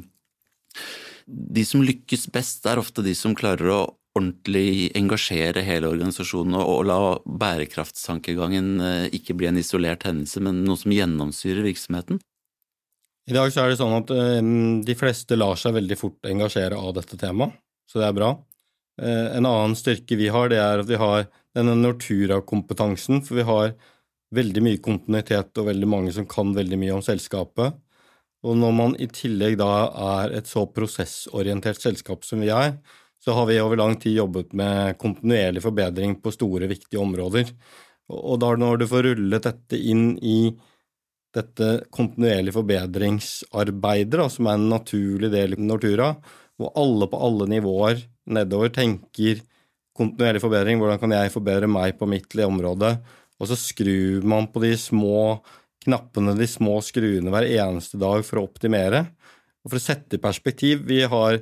de 1.27 1.65
som 1.67 1.83
lykkes 1.83 2.29
best, 2.31 2.63
er 2.69 2.79
ofte 2.79 3.03
de 3.03 3.15
som 3.17 3.35
klarer 3.35 3.73
å 3.75 3.81
ordentlig 4.15 4.91
engasjere 4.99 5.63
hele 5.63 5.87
organisasjonen 5.91 6.57
og, 6.59 6.69
og 6.71 6.87
la 6.87 6.99
bærekraftstankegangen 7.43 8.71
uh, 8.79 9.05
ikke 9.11 9.35
bli 9.35 9.51
en 9.51 9.59
isolert 9.59 10.07
hendelse, 10.07 10.39
men 10.43 10.63
noe 10.63 10.79
som 10.79 10.95
gjennomsyrer 10.95 11.67
virksomheten. 11.67 12.23
I 13.29 13.35
dag 13.35 13.51
så 13.53 13.63
er 13.63 13.71
det 13.71 13.79
sånn 13.79 13.99
at 13.99 14.11
um, 14.11 14.79
de 14.85 14.95
fleste 14.97 15.37
lar 15.37 15.59
seg 15.59 15.75
veldig 15.77 15.97
fort 15.99 16.29
engasjere 16.29 16.79
av 16.79 16.95
dette 16.97 17.19
temaet, 17.21 17.53
så 17.89 18.01
det 18.01 18.07
er 18.07 18.17
bra. 18.17 18.31
Uh, 19.01 19.27
en 19.37 19.45
annen 19.45 19.77
styrke 19.77 20.17
vi 20.17 20.31
har, 20.33 20.49
det 20.51 20.59
er 20.61 20.81
at 20.81 20.89
vi 20.89 20.99
har 20.99 21.27
denne 21.57 21.75
Nortura-kompetansen, 21.77 23.21
for 23.27 23.37
vi 23.39 23.45
har 23.47 23.75
veldig 24.35 24.63
mye 24.65 24.81
kontinuitet 24.83 25.59
og 25.59 25.67
veldig 25.67 25.89
mange 25.91 26.13
som 26.15 26.27
kan 26.29 26.55
veldig 26.55 26.79
mye 26.81 26.97
om 26.97 27.05
selskapet. 27.05 27.77
Og 28.47 28.57
når 28.57 28.73
man 28.73 28.97
i 28.97 29.09
tillegg 29.11 29.59
da 29.61 29.69
er 30.17 30.33
et 30.39 30.49
så 30.49 30.63
prosessorientert 30.73 31.81
selskap 31.83 32.25
som 32.25 32.41
vi 32.41 32.49
er, 32.49 32.73
så 33.21 33.35
har 33.37 33.45
vi 33.45 33.59
over 33.61 33.77
lang 33.77 33.99
tid 34.01 34.17
jobbet 34.17 34.55
med 34.57 34.97
kontinuerlig 35.01 35.61
forbedring 35.61 36.15
på 36.23 36.33
store, 36.33 36.69
viktige 36.71 37.03
områder. 37.03 37.51
Og 38.11 38.39
da 38.41 38.55
når 38.57 38.81
du 38.81 38.87
får 38.89 39.05
rullet 39.11 39.45
dette 39.45 39.77
inn 39.77 40.15
i 40.17 40.55
dette 41.35 41.69
kontinuerlige 41.93 42.55
forbedringsarbeidet, 42.57 44.27
som 44.33 44.49
er 44.49 44.57
en 44.57 44.69
naturlig 44.73 45.31
del 45.33 45.55
i 45.55 45.63
Nortura, 45.63 46.11
hvor 46.59 46.73
alle 46.77 47.07
på 47.09 47.21
alle 47.27 47.47
nivåer 47.49 48.03
nedover 48.35 48.73
tenker 48.75 49.41
kontinuerlig 49.97 50.43
forbedring. 50.43 50.81
Hvordan 50.81 51.01
kan 51.01 51.15
jeg 51.15 51.33
forbedre 51.33 51.69
meg 51.71 51.97
på 51.99 52.09
mitt 52.09 52.35
område? 52.45 52.97
Og 53.41 53.49
så 53.49 53.57
skrur 53.57 54.27
man 54.27 54.49
på 54.51 54.61
de 54.63 54.75
små 54.77 55.39
knappene, 55.85 56.35
de 56.37 56.47
små 56.49 56.77
skruene, 56.85 57.31
hver 57.33 57.47
eneste 57.49 57.97
dag 58.01 58.21
for 58.27 58.41
å 58.41 58.45
optimere. 58.45 59.07
Og 59.63 59.71
for 59.71 59.79
å 59.79 59.83
sette 59.83 60.17
i 60.17 60.21
perspektiv, 60.21 60.85
vi 60.85 61.01
har 61.09 61.39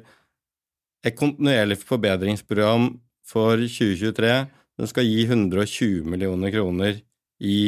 et 1.03 1.15
kontinuerlig 1.17 1.79
forbedringsprogram 1.81 2.91
for 3.27 3.59
2023 3.59 4.33
som 4.79 4.87
skal 4.87 5.07
gi 5.07 5.25
120 5.27 6.07
millioner 6.07 6.51
kroner 6.55 6.99
i 7.43 7.59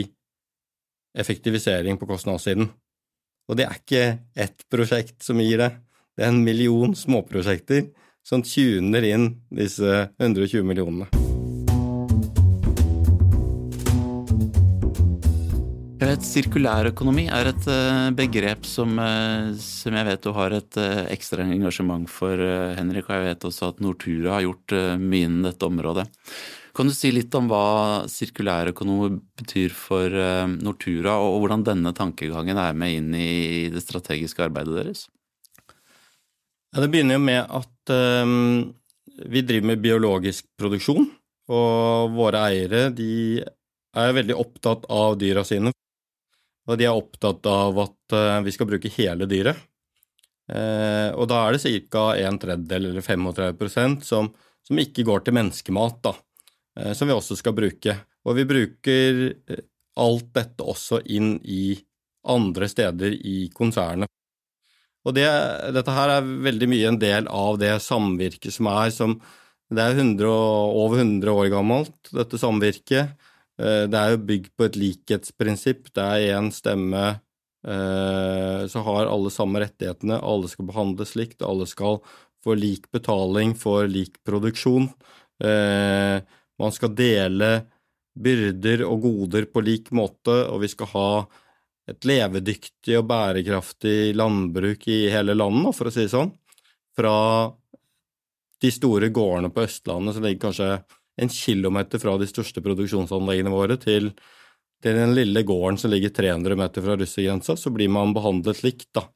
effektivisering 1.17 1.99
på 1.99 2.09
kostnadssiden. 2.09 2.69
Og 3.49 3.57
det 3.59 3.67
er 3.67 3.79
ikke 3.79 4.05
ett 4.35 4.67
prosjekt 4.71 5.23
som 5.25 5.41
gir 5.43 5.59
det, 5.59 5.71
det 6.17 6.25
er 6.25 6.31
en 6.33 6.43
million 6.43 6.93
småprosjekter 6.95 7.87
som 8.27 8.43
tuner 8.45 9.05
inn 9.07 9.27
disse 9.49 10.05
120 10.19 10.65
millionene. 10.67 11.09
Jeg 16.01 16.09
vet 16.09 16.25
Sirkulærøkonomi 16.25 17.27
er 17.29 17.51
et 17.51 17.67
eh, 17.69 18.07
begrep 18.17 18.65
som, 18.65 18.95
eh, 18.99 19.51
som, 19.61 19.93
jeg 19.93 20.07
vet 20.07 20.23
du 20.25 20.31
har 20.33 20.55
et 20.57 20.79
eh, 20.81 21.03
ekstra 21.13 21.45
engasjement 21.45 22.09
for, 22.09 22.41
Henrik. 22.75 23.05
Og 23.05 23.19
jeg 23.19 23.27
vet 23.29 23.45
også 23.51 23.69
at 23.69 23.83
Nortura 23.85 24.33
har 24.39 24.47
gjort 24.47 24.75
mye 24.97 25.27
innen 25.27 25.45
dette 25.45 25.69
området. 25.69 26.07
Kan 26.75 26.87
du 26.87 26.93
si 26.95 27.09
litt 27.11 27.33
om 27.35 27.49
hva 27.51 28.07
sirkulærøkonomi 28.07 29.17
betyr 29.41 29.73
for 29.75 30.13
Nortura, 30.63 31.17
og 31.19 31.41
hvordan 31.41 31.65
denne 31.67 31.91
tankegangen 31.97 32.59
er 32.61 32.77
med 32.77 32.95
inn 32.95 33.15
i 33.17 33.67
det 33.73 33.83
strategiske 33.83 34.45
arbeidet 34.45 34.77
deres? 34.77 35.09
Ja, 36.71 36.79
det 36.79 36.91
begynner 36.93 37.17
jo 37.17 37.23
med 37.25 37.41
at 37.51 37.91
um, 38.23 38.71
vi 39.27 39.43
driver 39.43 39.73
med 39.73 39.81
biologisk 39.83 40.45
produksjon, 40.59 41.09
og 41.51 42.13
våre 42.15 42.45
eiere 42.47 42.85
de 42.95 43.41
er 43.91 44.13
veldig 44.15 44.37
opptatt 44.39 44.87
av 44.87 45.17
dyra 45.19 45.43
sine. 45.47 45.73
Og 46.69 46.79
de 46.79 46.87
er 46.87 46.95
opptatt 46.95 47.43
av 47.51 47.81
at 47.83 48.15
uh, 48.15 48.39
vi 48.45 48.53
skal 48.55 48.69
bruke 48.69 48.93
hele 48.95 49.27
dyret. 49.27 49.59
Uh, 50.47 51.11
og 51.19 51.27
da 51.31 51.41
er 51.43 51.57
det 51.57 51.75
ca. 51.91 52.05
en 52.23 52.39
tredjedel, 52.39 52.87
eller 52.93 53.03
35% 53.03 54.07
som, 54.07 54.31
som 54.63 54.79
ikke 54.79 55.03
går 55.07 55.25
til 55.25 55.35
menneskemat, 55.35 55.99
da, 56.07 56.15
som 56.95 57.09
vi 57.09 57.15
også 57.15 57.35
skal 57.35 57.55
bruke. 57.57 57.97
Og 58.23 58.37
vi 58.37 58.45
bruker 58.47 59.21
alt 59.99 60.29
dette 60.35 60.63
også 60.63 61.01
inn 61.11 61.35
i 61.43 61.75
andre 62.31 62.69
steder 62.71 63.15
i 63.17 63.49
konsernet. 63.53 64.09
Og 65.01 65.15
det, 65.17 65.27
dette 65.73 65.93
her 65.95 66.17
er 66.17 66.33
veldig 66.45 66.69
mye 66.69 66.89
en 66.91 66.99
del 67.01 67.29
av 67.33 67.57
det 67.61 67.73
samvirket 67.83 68.53
som 68.53 68.69
er, 68.71 68.91
som 68.93 69.21
Det 69.71 69.79
er 69.79 69.95
100, 69.95 70.27
over 70.27 70.99
100 70.99 71.31
år 71.31 71.45
gammelt, 71.47 72.09
dette 72.11 72.35
samvirket. 72.35 73.13
Eh, 73.55 73.85
det 73.87 73.95
er 73.97 74.09
jo 74.11 74.25
bygd 74.27 74.49
på 74.59 74.65
et 74.67 74.75
likhetsprinsipp. 74.75 75.85
Det 75.95 76.03
er 76.03 76.35
én 76.35 76.49
stemme, 76.51 77.21
eh, 77.63 78.67
så 78.67 78.83
har 78.83 79.07
alle 79.07 79.31
samme 79.31 79.61
rettighetene. 79.63 80.19
Alle 80.19 80.51
skal 80.51 80.67
behandles 80.67 81.15
likt, 81.15 81.41
alle 81.41 81.65
skal 81.71 82.01
få 82.43 82.57
lik 82.59 82.91
betaling 82.91 83.55
for 83.55 83.87
lik 83.87 84.19
produksjon. 84.27 84.91
Eh, 85.39 86.19
man 86.61 86.73
skal 86.75 86.93
dele 86.97 87.51
byrder 88.11 88.83
og 88.87 89.05
goder 89.05 89.47
på 89.51 89.63
lik 89.63 89.91
måte, 89.95 90.33
og 90.51 90.61
vi 90.63 90.69
skal 90.71 90.91
ha 90.93 91.09
et 91.89 92.05
levedyktig 92.07 92.97
og 92.99 93.07
bærekraftig 93.09 94.13
landbruk 94.15 94.85
i 94.91 95.05
hele 95.11 95.35
landet, 95.37 95.75
for 95.77 95.89
å 95.89 95.93
si 95.93 96.05
det 96.05 96.13
sånn. 96.13 96.31
Fra 96.97 97.15
de 98.61 98.71
store 98.71 99.09
gårdene 99.13 99.49
på 99.53 99.63
Østlandet 99.65 100.15
som 100.15 100.25
ligger 100.25 100.43
kanskje 100.45 100.69
en 101.21 101.31
kilometer 101.31 102.01
fra 102.01 102.13
de 102.19 102.27
største 102.29 102.63
produksjonsanleggene 102.63 103.53
våre, 103.53 103.77
til, 103.81 104.11
til 104.83 104.99
den 104.99 105.15
lille 105.17 105.43
gården 105.47 105.79
som 105.81 105.91
ligger 105.93 106.13
300 106.15 106.59
meter 106.59 106.85
fra 106.85 106.97
russergrensa, 106.99 107.57
så 107.57 107.73
blir 107.73 107.91
man 107.91 108.13
behandlet 108.15 108.61
likt, 108.65 108.89
da. 108.97 109.07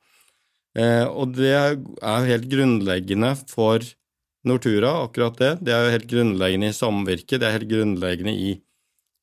Eh, 0.75 1.06
og 1.08 1.38
det 1.38 1.54
er 1.56 1.75
jo 1.78 2.32
helt 2.32 2.50
grunnleggende 2.52 3.32
for 3.52 3.86
Nortura, 4.46 4.92
akkurat 5.06 5.38
det. 5.42 5.52
Det 5.66 5.74
er 5.74 5.86
jo 5.86 5.96
helt 5.96 6.12
grunnleggende 6.12 6.70
i 6.70 6.78
samvirket, 6.78 7.40
det 7.42 7.48
er 7.48 7.58
helt 7.58 7.72
grunnleggende 7.72 8.34
i 8.36 8.52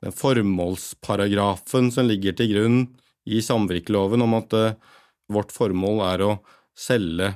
den 0.03 0.15
formålsparagrafen 0.19 1.93
som 1.95 2.09
ligger 2.09 2.35
til 2.39 2.51
grunn 2.55 2.81
i 3.31 3.39
samvirkeloven 3.45 4.25
om 4.25 4.35
at 4.41 4.57
uh, 4.59 4.97
vårt 5.31 5.55
formål 5.55 6.03
er 6.09 6.25
å 6.27 6.33
selge 6.75 7.31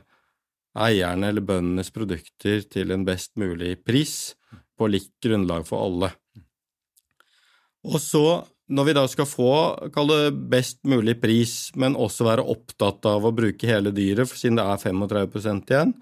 eierne 0.76 1.30
eller 1.30 1.46
bøndenes 1.46 1.92
produkter 1.94 2.66
til 2.68 2.90
en 2.92 3.06
best 3.06 3.36
mulig 3.38 3.76
pris 3.86 4.34
på 4.76 4.90
likt 4.90 5.14
grunnlag 5.24 5.64
for 5.68 5.86
alle. 5.86 6.10
Og 7.86 8.02
så 8.02 8.26
når 8.66 8.88
vi 8.88 8.94
da 8.98 9.04
skal 9.06 9.28
få, 9.30 9.50
kall 9.94 10.10
det 10.10 10.36
best 10.50 10.80
mulig 10.90 11.16
pris, 11.22 11.70
men 11.78 11.94
også 11.94 12.26
være 12.26 12.46
opptatt 12.50 13.06
av 13.06 13.28
å 13.28 13.34
bruke 13.34 13.68
hele 13.68 13.92
dyret, 13.94 14.32
siden 14.34 14.58
det 14.58 14.64
er 14.66 14.80
35% 14.82 15.70
igjen, 15.70 15.92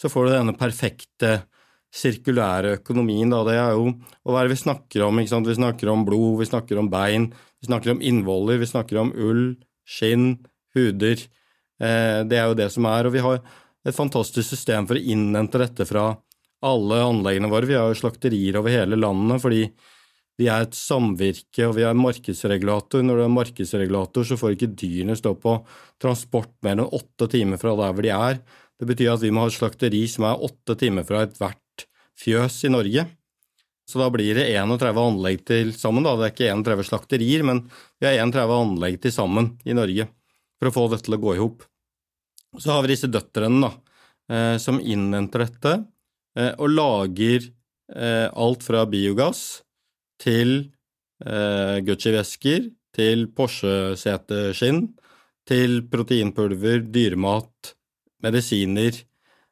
så 0.00 0.10
får 0.10 0.26
du 0.26 0.32
denne 0.34 0.56
perfekte 0.58 1.36
sirkulære 1.94 2.78
økonomien. 2.80 3.30
Da. 3.30 3.42
Det 3.46 3.54
er 3.58 3.76
jo 3.76 3.92
hva 4.26 4.40
er 4.40 4.48
det 4.48 4.56
vi 4.56 4.62
snakker 4.64 5.06
om? 5.06 5.20
Vi 5.22 5.28
snakker 5.30 5.92
om 5.92 6.04
blod, 6.06 6.40
vi 6.40 6.50
snakker 6.50 6.80
om 6.80 6.90
bein, 6.90 7.30
vi 7.62 7.70
snakker 7.70 7.94
om 7.94 8.02
innvoller, 8.02 8.58
vi 8.58 8.70
snakker 8.70 9.00
om 9.00 9.14
ull, 9.14 9.44
skinn, 9.86 10.34
huder. 10.74 11.22
Eh, 11.78 12.20
det 12.26 12.40
er 12.40 12.50
jo 12.50 12.58
det 12.58 12.70
som 12.74 12.88
er. 12.90 13.06
Og 13.06 13.14
vi 13.14 13.22
har 13.24 13.40
et 13.84 13.96
fantastisk 13.96 14.48
system 14.48 14.88
for 14.88 14.98
å 14.98 15.04
innhente 15.14 15.60
dette 15.60 15.86
fra 15.88 16.12
alle 16.64 17.00
anleggene 17.04 17.50
våre. 17.52 17.68
Vi 17.68 17.76
har 17.78 17.90
jo 17.92 18.00
slakterier 18.02 18.58
over 18.58 18.72
hele 18.72 18.98
landet 18.98 19.42
fordi 19.42 19.66
vi 20.40 20.48
er 20.50 20.64
et 20.64 20.74
samvirke 20.74 21.68
og 21.68 21.76
vi 21.76 21.84
er 21.86 21.94
markedsregulator. 21.98 23.04
Når 23.06 23.20
du 23.20 23.24
er 23.26 23.34
markedsregulator, 23.36 24.26
så 24.26 24.38
får 24.40 24.56
ikke 24.56 24.72
dyrene 24.74 25.14
stå 25.18 25.36
på 25.38 25.58
transport 26.02 26.50
mer 26.66 26.78
enn 26.78 26.88
åtte 26.88 27.28
timer 27.30 27.60
fra 27.60 27.76
der 27.78 27.94
hvor 27.94 28.06
de 28.06 28.10
er. 28.16 28.40
Det 28.84 28.90
betyr 28.92 29.14
at 29.14 29.22
vi 29.24 29.30
må 29.32 29.46
ha 29.46 29.48
et 29.48 29.56
slakteri 29.56 30.02
som 30.12 30.26
er 30.28 30.42
åtte 30.44 30.74
timer 30.76 31.06
fra 31.08 31.22
ethvert 31.24 31.86
fjøs 32.20 32.58
i 32.68 32.70
Norge. 32.74 33.06
Så 33.88 34.00
da 34.00 34.10
blir 34.12 34.36
det 34.36 34.50
31 34.52 34.98
anlegg 35.00 35.44
til 35.48 35.70
sammen. 35.72 36.04
Da. 36.04 36.12
Det 36.20 36.26
er 36.26 36.34
ikke 36.34 36.50
31 36.52 36.84
slakterier, 36.90 37.44
men 37.48 37.62
vi 37.96 38.08
har 38.08 38.18
31 38.20 38.52
anlegg 38.58 38.98
til 39.00 39.14
sammen 39.14 39.54
i 39.64 39.76
Norge 39.76 40.04
for 40.58 40.68
å 40.68 40.74
få 40.74 40.84
dette 40.92 41.08
til 41.08 41.16
å 41.16 41.20
gå 41.22 41.32
i 41.32 41.40
hop. 41.40 41.64
Så 42.60 42.74
har 42.74 42.84
vi 42.84 42.92
disse 42.92 43.08
døtrene 43.08 43.64
da, 43.64 43.72
eh, 44.28 44.56
som 44.60 44.80
innhenter 44.80 45.46
dette 45.46 45.72
eh, 46.36 46.52
og 46.52 46.68
lager 46.76 47.48
eh, 47.48 48.28
alt 48.28 48.68
fra 48.68 48.84
biogass 48.84 49.62
til 50.20 50.70
Gucci-vesker, 51.24 52.66
til 52.92 53.22
Porsche-seteskinn, 53.32 54.82
til 55.48 55.78
proteinpulver, 55.88 56.82
dyremat, 56.92 57.70
medisiner. 58.24 58.96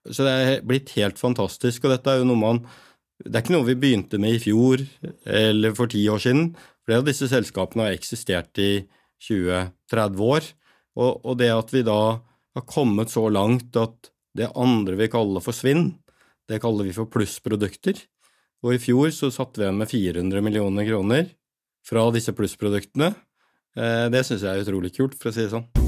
Så 0.09 0.27
det 0.27 0.33
er 0.33 0.65
blitt 0.67 0.95
helt 0.97 1.21
fantastisk, 1.21 1.85
og 1.85 1.95
dette 1.95 2.11
er 2.11 2.23
jo 2.23 2.31
noe 2.31 2.41
man 2.41 2.65
Det 3.23 3.37
er 3.37 3.45
ikke 3.45 3.55
noe 3.55 3.69
vi 3.69 3.79
begynte 3.79 4.19
med 4.19 4.35
i 4.35 4.41
fjor 4.43 4.81
eller 5.31 5.77
for 5.79 5.87
ti 5.87 6.01
år 6.11 6.19
siden. 6.19 6.49
Flere 6.83 7.05
av 7.05 7.07
disse 7.07 7.29
selskapene 7.31 7.85
har 7.87 7.95
eksistert 7.95 8.59
i 8.59 8.83
20-30 9.23 10.25
år, 10.27 10.49
og, 10.99 11.21
og 11.23 11.37
det 11.39 11.53
at 11.55 11.71
vi 11.71 11.85
da 11.87 12.01
har 12.19 12.67
kommet 12.67 13.13
så 13.13 13.29
langt 13.31 13.79
at 13.79 14.11
det 14.35 14.51
andre 14.59 14.97
vi 14.99 15.11
kaller 15.13 15.45
for 15.45 15.55
svinn, 15.55 15.93
det 16.51 16.59
kaller 16.65 16.89
vi 16.89 16.97
for 16.97 17.07
plussprodukter. 17.13 18.01
Og 18.63 18.77
i 18.77 18.83
fjor 18.83 19.15
så 19.15 19.31
satte 19.35 19.61
vi 19.61 19.67
igjen 19.67 19.79
med 19.79 19.91
400 19.91 20.45
millioner 20.45 20.89
kroner 20.89 21.31
fra 21.87 22.09
disse 22.15 22.35
plussproduktene. 22.37 23.13
Eh, 23.77 24.09
det 24.13 24.27
syns 24.27 24.45
jeg 24.45 24.53
er 24.53 24.67
utrolig 24.67 24.95
kult, 24.97 25.19
for 25.19 25.31
å 25.31 25.37
si 25.37 25.47
det 25.47 25.55
sånn. 25.55 25.82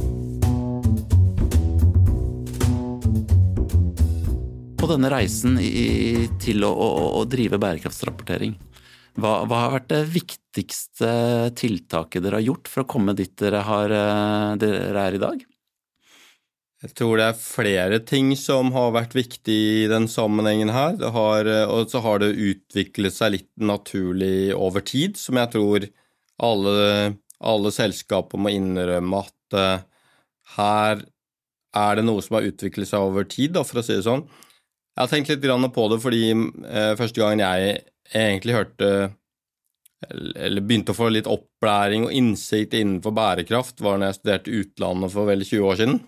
På 4.84 4.90
denne 4.90 5.08
reisen 5.08 5.54
i, 5.56 6.26
til 6.36 6.60
å, 6.66 6.68
å, 6.68 6.88
å, 7.16 7.20
drive 7.24 7.56
bærekraftsrapportering, 7.56 8.50
hva, 9.16 9.30
hva, 9.48 9.62
har 9.62 9.70
vært 9.78 9.86
det 9.94 10.00
viktigste 10.12 11.08
tiltaket 11.56 12.20
dere 12.20 12.36
har 12.36 12.44
gjort 12.44 12.68
for 12.68 12.84
å 12.84 12.90
komme 12.92 13.14
dit 13.16 13.32
dere, 13.40 13.62
har, 13.64 13.94
eh, 13.96 14.50
dere 14.60 15.06
er 15.06 15.16
i 15.16 15.22
dag? 15.22 15.46
Jeg 16.84 16.92
tror 17.00 17.16
det 17.16 17.30
er 17.30 17.40
flere 17.40 18.02
ting 18.04 18.34
som 18.36 18.74
har 18.76 18.92
vært 18.92 19.16
viktig 19.16 19.56
i 19.56 19.88
den 19.88 20.04
sammenhengen 20.04 20.74
her. 20.76 21.00
Har, 21.16 21.48
og 21.64 21.88
så 21.88 22.04
har 22.04 22.20
det 22.20 22.34
utviklet 22.36 23.16
seg 23.16 23.38
litt 23.38 23.50
naturlig 23.56 24.52
over 24.52 24.84
tid, 24.84 25.16
som 25.16 25.40
jeg 25.40 25.54
tror 25.56 25.88
alle, 26.44 27.14
alle 27.40 27.72
selskaper 27.72 28.36
må 28.36 28.52
innrømme 28.52 29.24
at 29.24 29.56
uh, 29.56 29.84
her 30.60 31.06
er 31.72 31.96
det 31.96 32.04
noe 32.04 32.20
som 32.20 32.36
har 32.36 32.52
utviklet 32.52 32.92
seg 32.92 33.08
over 33.08 33.24
tid, 33.24 33.56
da, 33.56 33.64
for 33.64 33.80
å 33.80 33.86
si 33.86 33.96
det 33.96 34.04
sånn. 34.04 34.28
Jeg 34.94 35.02
har 35.02 35.10
tenkt 35.10 35.30
litt 35.32 35.74
på 35.74 35.84
det 35.90 35.98
fordi 36.02 36.24
uh, 36.30 36.94
første 36.98 37.18
gangen 37.18 37.42
jeg 37.42 37.82
egentlig 38.14 38.54
hørte 38.54 38.88
eller 40.12 40.60
begynte 40.60 40.92
å 40.92 40.98
få 40.98 41.08
litt 41.08 41.28
opplæring 41.30 42.04
og 42.04 42.12
innsikt 42.12 42.74
innenfor 42.76 43.14
bærekraft, 43.16 43.80
var 43.80 43.96
når 43.96 44.10
jeg 44.10 44.18
studerte 44.18 44.56
utlandet 44.60 45.14
for 45.14 45.30
vel 45.30 45.44
20 45.46 45.68
år 45.70 45.78
siden. 45.80 46.00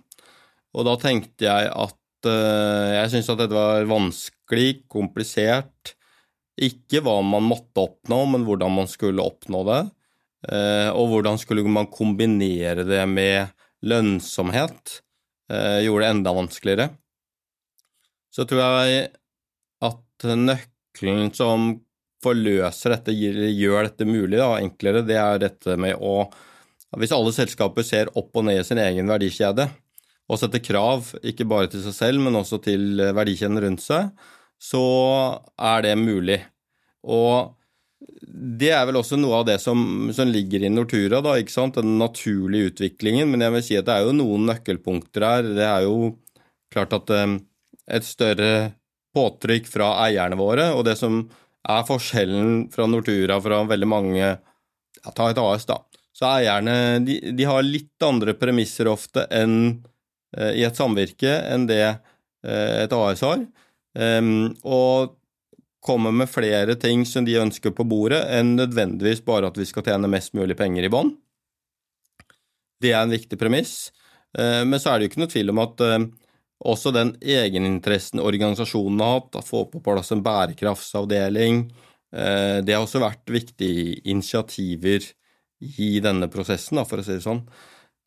Og 0.76 0.84
da 0.84 0.96
tenkte 1.00 1.46
jeg 1.46 1.70
at 1.72 2.28
uh, 2.28 2.92
jeg 2.98 3.12
syntes 3.12 3.30
at 3.32 3.40
dette 3.40 3.56
var 3.56 3.88
vanskelig, 3.88 4.68
komplisert. 4.92 5.94
Ikke 6.60 7.00
hva 7.04 7.18
man 7.24 7.48
måtte 7.48 7.86
oppnå, 7.86 8.20
men 8.34 8.44
hvordan 8.46 8.76
man 8.76 8.90
skulle 8.90 9.24
oppnå 9.24 9.64
det. 9.70 9.80
Uh, 10.46 10.92
og 10.92 11.14
hvordan 11.14 11.40
skulle 11.40 11.64
man 11.64 11.88
kombinere 11.88 12.84
det 12.86 13.02
med 13.08 13.56
lønnsomhet. 13.86 15.00
Gjorde 15.46 16.02
det 16.02 16.08
enda 16.10 16.32
vanskeligere. 16.34 16.86
Så 18.36 18.44
tror 18.44 18.60
jeg 18.60 19.06
at 19.86 20.26
nøkkelen 20.36 21.32
som 21.36 21.70
forløser 22.24 22.96
dette, 22.96 23.14
gjør 23.16 23.88
dette 23.88 24.08
mulig, 24.08 24.36
da, 24.40 24.56
enklere, 24.60 25.04
det 25.06 25.16
er 25.20 25.40
dette 25.46 25.78
med 25.80 25.96
å 26.00 26.26
Hvis 26.96 27.12
alle 27.12 27.32
selskaper 27.34 27.84
ser 27.84 28.08
opp 28.16 28.36
og 28.38 28.44
ned 28.46 28.60
i 28.60 28.64
sin 28.64 28.78
egen 28.80 29.08
verdikjede, 29.10 29.66
og 30.30 30.38
setter 30.40 30.62
krav, 30.64 31.10
ikke 31.26 31.44
bare 31.48 31.68
til 31.70 31.82
seg 31.84 31.94
selv, 31.96 32.22
men 32.24 32.38
også 32.38 32.60
til 32.62 33.02
verdikjeden 33.14 33.60
rundt 33.62 33.82
seg, 33.82 34.12
så 34.62 34.84
er 35.58 35.82
det 35.84 35.96
mulig. 36.00 36.38
Og 37.04 37.52
det 38.26 38.70
er 38.74 38.86
vel 38.88 39.00
også 39.00 39.18
noe 39.20 39.40
av 39.40 39.48
det 39.48 39.58
som, 39.62 40.08
som 40.14 40.30
ligger 40.30 40.64
i 40.64 40.72
Nortura, 40.72 41.20
da, 41.24 41.36
ikke 41.40 41.54
sant? 41.54 41.78
den 41.78 41.98
naturlige 42.00 42.72
utviklingen. 42.72 43.28
Men 43.32 43.44
jeg 43.44 43.54
vil 43.56 43.66
si 43.66 43.78
at 43.78 43.88
det 43.88 43.98
er 43.98 44.08
jo 44.08 44.16
noen 44.16 44.48
nøkkelpunkter 44.50 45.26
her. 45.26 45.52
Det 45.58 45.66
er 45.66 45.86
jo 45.86 46.14
klart 46.72 46.96
at 46.96 47.12
um, 47.26 47.38
et 47.86 48.06
større 48.06 48.52
påtrykk 49.16 49.68
fra 49.70 49.92
eierne 50.04 50.38
våre, 50.38 50.70
og 50.76 50.84
det 50.88 50.96
som 50.98 51.22
er 51.66 51.86
forskjellen 51.86 52.66
fra 52.74 52.86
Nortura 52.90 53.40
fra 53.42 53.62
veldig 53.66 53.88
mange 53.90 54.22
ja, 54.26 55.12
Ta 55.14 55.30
et 55.30 55.38
AS, 55.38 55.66
da. 55.68 55.80
Så 56.16 56.26
eierne 56.28 56.98
de, 57.04 57.18
de 57.36 57.46
har 57.46 57.62
litt 57.62 58.02
andre 58.02 58.34
premisser 58.38 58.88
ofte 58.90 59.26
enn 59.34 59.76
Eh, 60.36 60.58
i 60.60 60.64
et 60.66 60.76
samvirke 60.76 61.30
enn 61.48 61.66
det 61.68 61.82
eh, 61.86 62.82
et 62.84 62.92
AS 62.92 63.22
har, 63.24 63.46
og 63.96 65.14
kommer 65.86 66.12
med 66.12 66.28
flere 66.28 66.74
ting 66.76 67.06
som 67.08 67.24
de 67.24 67.38
ønsker 67.40 67.72
på 67.72 67.86
bordet, 67.88 68.18
enn 68.36 68.56
nødvendigvis 68.58 69.22
bare 69.24 69.48
at 69.48 69.56
vi 69.56 69.64
skal 69.68 69.86
tjene 69.86 70.10
mest 70.10 70.34
mulig 70.36 70.58
penger 70.58 70.84
i 70.84 70.90
bånn. 70.92 71.14
Det 72.82 72.90
er 72.92 73.00
en 73.00 73.14
viktig 73.14 73.38
premiss, 73.40 73.92
eh, 74.36 74.64
men 74.68 74.82
så 74.82 74.92
er 74.92 74.98
det 74.98 75.06
jo 75.06 75.12
ikke 75.14 75.22
noe 75.24 75.32
tvil 75.32 75.54
om 75.54 75.62
at 75.64 75.84
også 76.64 76.92
den 76.94 77.12
egeninteressen 77.20 78.22
organisasjonen 78.22 79.02
har 79.04 79.18
hatt, 79.18 79.36
å 79.36 79.44
få 79.44 79.66
på 79.70 79.82
plass 79.84 80.14
en 80.14 80.24
bærekraftsavdeling, 80.24 81.66
det 82.16 82.72
har 82.72 82.80
også 82.80 83.02
vært 83.02 83.28
viktige 83.28 83.98
initiativer 84.08 85.04
i 85.60 85.98
denne 86.00 86.30
prosessen, 86.32 86.80
for 86.88 87.02
å 87.02 87.04
si 87.04 87.16
det 87.18 87.24
sånn. 87.24 87.42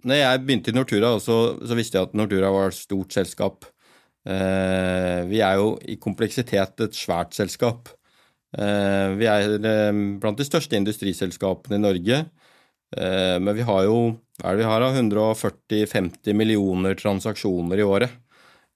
Når 0.07 0.21
jeg 0.21 0.41
begynte 0.45 0.71
i 0.71 0.77
Nortura, 0.77 1.12
så, 1.19 1.38
visste 1.75 1.99
jeg 1.99 2.07
at 2.07 2.15
Nortura 2.15 2.51
var 2.55 2.71
et 2.71 2.77
stort 2.77 3.15
selskap. 3.15 3.67
Eh, 4.23 5.25
vi 5.27 5.41
er 5.43 5.59
jo 5.59 5.73
i 5.83 5.97
kompleksitet 5.99 6.85
et 6.85 6.95
svært 6.95 7.35
selskap. 7.35 7.91
Eh, 8.55 9.09
vi 9.19 9.27
er 9.29 9.57
eh, 9.59 9.99
blant 10.21 10.39
de 10.39 10.47
største 10.47 10.79
industriselskapene 10.79 11.79
i 11.79 11.83
Norge. 11.83 12.21
Eh, 12.95 13.35
men 13.43 13.57
vi 13.57 13.67
har 13.67 13.83
jo 13.89 13.99
hva 14.39 14.53
er 14.53 14.55
det 14.55 14.63
vi 14.63 14.69
har, 14.69 14.88
140-50 14.95 16.38
millioner 16.38 16.95
transaksjoner 16.95 17.81
i 17.81 17.88
året. 17.88 18.15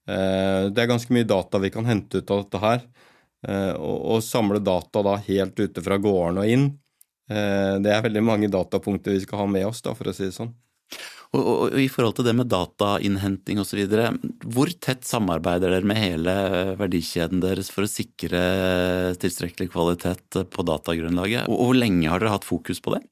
Eh, 0.08 0.70
det 0.70 0.82
er 0.82 0.90
ganske 0.90 1.14
mye 1.14 1.28
data 1.28 1.60
vi 1.62 1.72
kan 1.74 1.88
hente 1.88 2.20
ut 2.20 2.32
av 2.32 2.44
dette 2.44 2.62
her. 2.62 2.84
Eh, 3.48 3.72
og, 3.76 4.22
samle 4.24 4.60
data 4.64 5.02
da 5.04 5.18
helt 5.26 5.58
ute 5.60 5.84
fra 5.84 6.00
gården 6.00 6.42
og 6.42 6.48
inn. 6.56 6.72
det 7.24 7.88
er 7.88 8.02
veldig 8.04 8.20
mange 8.20 8.48
datapunkter 8.52 9.14
vi 9.14 9.22
skal 9.22 9.38
ha 9.40 9.44
med 9.48 9.64
oss, 9.64 9.78
da, 9.80 9.94
for 9.96 10.10
å 10.10 10.12
si 10.12 10.26
det 10.26 10.34
sånn. 10.36 10.50
Og, 11.34 11.40
og, 11.40 11.56
og, 11.62 11.76
I 11.80 11.88
forhold 11.90 12.18
til 12.18 12.26
det 12.28 12.34
med 12.36 12.50
datainnhenting 12.52 13.62
osv., 13.62 13.80
hvor 14.54 14.70
tett 14.84 15.06
samarbeider 15.08 15.72
dere 15.72 15.88
med 15.88 15.98
hele 15.98 16.34
verdikjeden 16.78 17.42
deres 17.42 17.72
for 17.74 17.86
å 17.86 17.90
sikre 17.90 18.42
tilstrekkelig 19.22 19.72
kvalitet 19.72 20.42
på 20.52 20.66
datagrunnlaget, 20.68 21.48
og, 21.48 21.56
og 21.56 21.72
hvor 21.72 21.80
lenge 21.80 22.12
har 22.12 22.22
dere 22.22 22.36
hatt 22.36 22.46
fokus 22.46 22.82
på 22.84 22.94
det? 22.94 23.02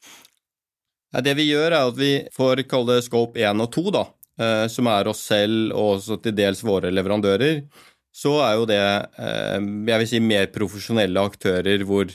Ja, 1.13 1.21
det 1.25 1.35
vi 1.37 1.49
gjør, 1.51 1.71
er 1.73 1.91
at 1.91 1.99
vi 1.99 2.13
får 2.33 2.65
kalle 2.71 3.01
det 3.01 3.07
scope 3.09 3.41
1 3.43 3.65
og 3.65 3.73
2, 3.75 3.87
da, 3.93 4.07
eh, 4.07 4.22
som 4.73 4.89
er 4.89 5.09
oss 5.11 5.25
selv 5.29 5.75
og 5.77 5.99
også 5.99 6.17
til 6.25 6.37
dels 6.37 6.63
våre 6.65 6.93
leverandører. 6.95 7.63
Så 8.13 8.35
er 8.45 8.59
jo 8.59 8.69
det 8.69 8.81
eh, 8.81 9.59
jeg 9.89 10.03
vil 10.03 10.09
si 10.11 10.21
mer 10.25 10.51
profesjonelle 10.55 11.21
aktører 11.21 11.85
hvor 11.89 12.13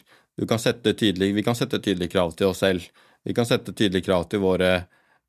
kan 0.49 0.61
tydelig, 0.61 1.31
vi 1.33 1.43
kan 1.45 1.57
sette 1.57 1.79
tydelige 1.81 2.13
krav 2.13 2.35
til 2.37 2.51
oss 2.51 2.61
selv. 2.61 2.85
Vi 3.25 3.33
kan 3.33 3.45
sette 3.49 3.73
tydelige 3.73 4.05
krav 4.05 4.27
til 4.29 4.43
våre 4.43 4.85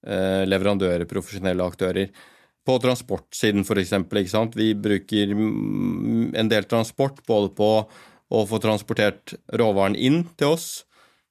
Eh, 0.07 0.45
leverandører, 0.47 1.09
profesjonelle 1.11 1.65
aktører. 1.67 2.13
På 2.67 2.77
transportsiden 2.79 3.65
f.eks. 3.65 3.95
Vi 4.55 4.69
bruker 4.79 5.33
en 5.35 6.51
del 6.53 6.69
transport 6.71 7.25
både 7.27 7.51
på 7.59 7.71
å 8.29 8.43
få 8.47 8.61
transportert 8.63 9.35
råvaren 9.59 9.97
inn 9.97 10.23
til 10.39 10.55
oss, 10.55 10.69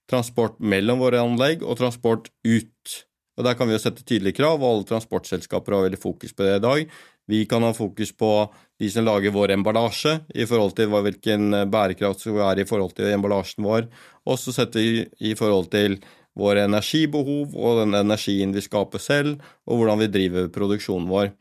transport 0.09 0.57
mellom 0.59 0.99
våre 0.99 1.21
anlegg 1.23 1.63
og 1.63 1.77
transport 1.79 2.27
ut. 2.43 3.06
Og 3.37 3.45
Der 3.45 3.53
kan 3.53 3.67
vi 3.69 3.75
jo 3.75 3.81
sette 3.81 4.03
tydelige 4.03 4.39
krav, 4.39 4.57
og 4.57 4.69
alle 4.69 4.87
transportselskaper 4.89 5.75
har 5.75 5.85
veldig 5.85 6.01
fokus 6.01 6.33
på 6.33 6.43
det 6.43 6.55
i 6.57 6.63
dag. 6.63 6.87
Vi 7.27 7.45
kan 7.45 7.61
ha 7.61 7.73
fokus 7.75 8.11
på 8.11 8.31
de 8.79 8.89
som 8.89 9.05
lager 9.05 9.33
vår 9.35 9.51
emballasje, 9.53 10.21
i 10.33 10.45
forhold 10.49 10.73
til 10.77 10.89
hvilken 10.89 11.51
bærekraft 11.69 12.23
som 12.23 12.39
er 12.39 12.63
i 12.63 12.65
forhold 12.65 12.95
til 12.97 13.11
emballasjen 13.13 13.67
vår. 13.67 13.89
Og 14.25 14.39
så 14.39 14.55
setter 14.55 14.79
vi 14.79 15.05
i 15.31 15.35
forhold 15.37 15.69
til 15.69 15.99
våre 16.37 16.65
energibehov 16.67 17.53
og 17.57 17.81
den 17.81 17.97
energien 17.97 18.53
vi 18.55 18.63
skaper 18.63 19.01
selv, 19.01 19.37
og 19.67 19.81
hvordan 19.81 20.01
vi 20.03 20.09
driver 20.13 20.49
produksjonen 20.53 21.09
vår. 21.11 21.31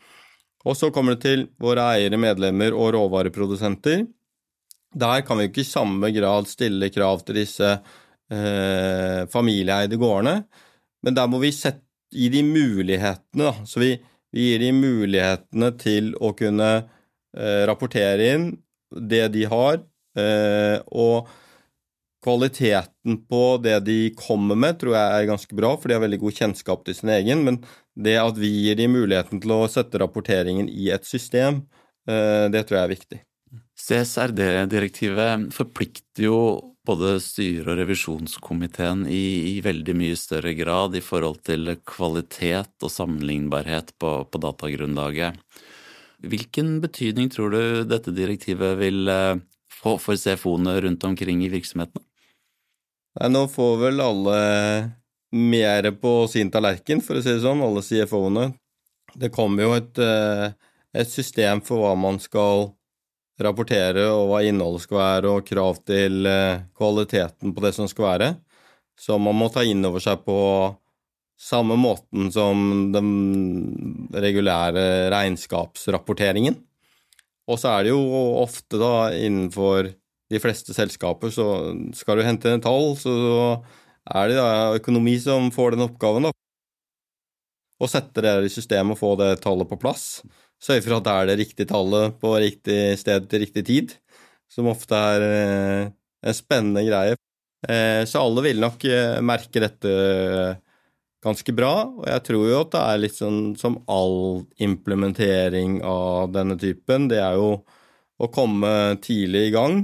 Og 0.66 0.76
så 0.76 0.90
kommer 0.90 1.14
det 1.14 1.22
til 1.22 1.46
våre 1.62 1.84
eiere, 1.94 2.18
medlemmer 2.18 2.74
og 2.74 2.94
råvareprodusenter. 2.96 4.06
Der 4.96 5.22
kan 5.26 5.38
vi 5.38 5.48
ikke 5.50 5.62
i 5.62 5.68
samme 5.68 6.10
grad 6.14 6.48
stille 6.50 6.90
krav 6.90 7.22
til 7.26 7.42
disse 7.42 7.76
eh, 7.76 9.22
familieeide 9.30 9.98
gårdene, 10.00 10.40
men 11.04 11.14
der 11.14 11.28
må 11.30 11.38
vi 11.42 11.52
sette, 11.54 11.85
gi 12.12 12.28
de 12.32 12.42
mulighetene. 12.46 13.48
Da. 13.48 13.54
Så 13.66 13.82
vi, 13.82 13.94
vi, 14.32 14.50
gir 14.50 14.62
de 14.62 14.70
mulighetene 14.76 15.72
til 15.80 16.12
å 16.20 16.32
kunne 16.38 16.70
eh, 16.76 17.62
rapportere 17.68 18.30
inn 18.34 18.52
det 18.96 19.26
de 19.34 19.44
har, 19.50 19.80
eh, 20.18 20.78
og 20.94 21.28
kvaliteten 22.26 23.20
på 23.30 23.42
det 23.62 23.76
de 23.86 23.98
kommer 24.18 24.58
med, 24.58 24.80
tror 24.80 24.96
jeg 24.96 25.18
er 25.18 25.28
ganske 25.28 25.58
bra, 25.58 25.74
for 25.78 25.88
de 25.88 25.96
har 25.96 26.02
veldig 26.02 26.18
god 26.24 26.40
kjennskap 26.40 26.82
til 26.86 26.96
sin 26.98 27.12
egen. 27.14 27.44
Men 27.46 27.60
det 27.94 28.16
at 28.18 28.38
vi 28.40 28.50
gir 28.50 28.78
de 28.78 28.88
muligheten 28.90 29.42
til 29.42 29.54
å 29.54 29.66
sette 29.70 30.00
rapporteringen 30.02 30.68
i 30.70 30.90
et 30.94 31.06
system, 31.06 31.62
eh, 32.08 32.46
det 32.50 32.66
tror 32.66 32.80
jeg 32.80 32.84
er 32.84 32.94
viktig. 32.94 33.20
CSRD-direktivet 33.76 35.50
forplikter 35.54 36.26
jo 36.26 36.40
både 36.86 37.16
styret 37.22 37.68
og 37.72 37.80
revisjonskomiteen 37.80 39.04
i, 39.10 39.52
i, 39.52 39.54
veldig 39.64 39.94
mye 39.98 40.18
større 40.18 40.54
grad 40.58 40.96
i 40.96 41.02
forhold 41.04 41.42
til 41.46 41.74
kvalitet 41.88 42.86
og 42.86 42.92
sammenlignbarhet 42.92 43.92
på, 44.00 44.12
på 44.30 44.42
datagrunnlaget. 44.42 45.36
Hvilken 46.26 46.78
betydning 46.80 47.28
tror 47.32 47.52
du 47.52 47.62
dette 47.90 48.14
direktivet 48.16 48.78
vil 48.80 49.10
eh, 49.12 49.42
få 49.72 49.96
for 50.00 50.18
CFO-ene 50.18 50.78
rundt 50.86 51.04
omkring 51.04 51.42
i 51.44 51.50
virksomhetene? 51.52 52.04
Nei, 53.16 53.28
nå 53.32 53.46
får 53.48 53.76
vel 53.80 54.02
alle 54.04 54.38
mer 55.36 55.90
på 56.00 56.14
sin 56.28 56.50
tallerken, 56.52 57.02
for 57.04 57.18
å 57.18 57.24
si 57.24 57.32
det 57.32 57.42
sånn, 57.44 57.64
alle 57.64 57.84
CFO-ene. 57.84 58.50
Det 59.16 59.32
kommer 59.32 59.64
jo 59.64 59.76
et, 59.76 59.98
eh, 59.98 60.50
et, 60.92 61.08
system 61.08 61.62
for 61.64 61.82
hva 61.82 61.94
man 61.96 62.20
skal 62.20 62.72
rapportere, 63.42 64.06
og 64.08 64.30
hva 64.30 64.40
innholdet 64.46 64.86
skal 64.86 65.00
være, 65.00 65.32
og 65.32 65.46
krav 65.46 65.80
til 65.84 66.26
eh, 66.30 66.64
kvaliteten 66.76 67.52
på 67.54 67.64
det 67.64 67.72
som 67.76 67.88
skal 67.90 68.08
være. 68.10 68.30
Så 68.96 69.18
man 69.20 69.36
må 69.36 69.50
ta 69.52 69.64
inn 69.66 69.84
over 69.84 70.00
seg 70.00 70.22
på 70.24 70.38
samme 71.36 71.76
måten 71.76 72.30
som 72.32 72.88
den 72.94 73.10
regulære 74.16 75.10
regnskapsrapporteringen. 75.12 76.56
Og 77.46 77.60
så 77.60 77.76
er 77.76 77.86
det 77.86 77.92
jo 77.92 78.00
ofte 78.40 78.80
da 78.80 79.10
innenfor 79.14 79.92
de 80.32 80.40
fleste 80.42 80.74
selskaper 80.74 81.30
så 81.30 81.46
skal 81.94 82.18
du 82.18 82.26
hente 82.26 82.50
en 82.50 82.64
tall, 82.64 82.96
så 82.98 83.12
er 84.16 84.30
det 84.30 84.40
da 84.40 84.78
økonomi 84.78 85.14
som 85.22 85.52
får 85.54 85.76
den 85.76 85.86
oppgaven, 85.86 86.26
da. 86.26 86.32
Å 87.76 87.86
sette 87.90 88.24
det 88.24 88.32
i 88.48 88.50
systemet 88.50 88.96
og 88.96 89.00
få 89.02 89.12
det 89.20 89.30
tallet 89.44 89.68
på 89.68 89.78
plass. 89.78 90.24
Sørge 90.62 90.86
for 90.86 90.96
at 90.96 91.06
det 91.06 91.14
er 91.14 91.28
det 91.28 91.38
riktige 91.42 91.68
tallet 91.68 92.16
på 92.20 92.32
riktig 92.40 92.80
sted 93.00 93.28
til 93.30 93.42
riktig 93.44 93.64
tid, 93.68 93.96
som 94.48 94.70
ofte 94.70 94.96
er 94.96 95.24
eh, 95.26 95.88
en 96.26 96.36
spennende 96.36 96.84
greie. 96.86 97.16
Eh, 97.68 98.02
så 98.08 98.22
alle 98.24 98.44
vil 98.46 98.62
nok 98.62 98.86
eh, 98.88 99.18
merke 99.24 99.62
dette 99.62 99.92
ganske 101.26 101.52
bra, 101.56 101.74
og 101.90 102.06
jeg 102.08 102.24
tror 102.28 102.46
jo 102.48 102.60
at 102.62 102.72
det 102.72 102.82
er 102.86 103.02
litt 103.02 103.16
sånn 103.16 103.40
som 103.58 103.80
all 103.90 104.46
implementering 104.62 105.80
av 105.84 106.32
denne 106.32 106.56
typen, 106.60 107.08
det 107.10 107.18
er 107.18 107.36
jo 107.40 107.50
å 108.16 108.28
komme 108.32 108.70
tidlig 109.04 109.48
i 109.48 109.52
gang 109.52 109.80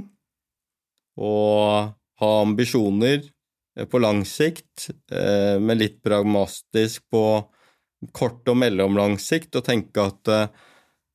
og 1.19 1.91
ha 2.23 2.29
ambisjoner 2.41 3.27
på 3.89 3.99
lang 4.01 4.21
sikt, 4.25 4.87
men 5.11 5.77
litt 5.81 5.99
pragmatisk 6.05 7.03
på 7.11 7.25
kort 8.15 8.49
og 8.49 8.57
mellomlang 8.61 9.17
sikt, 9.21 9.57
og 9.59 9.67
tenke 9.67 10.07
at 10.07 10.31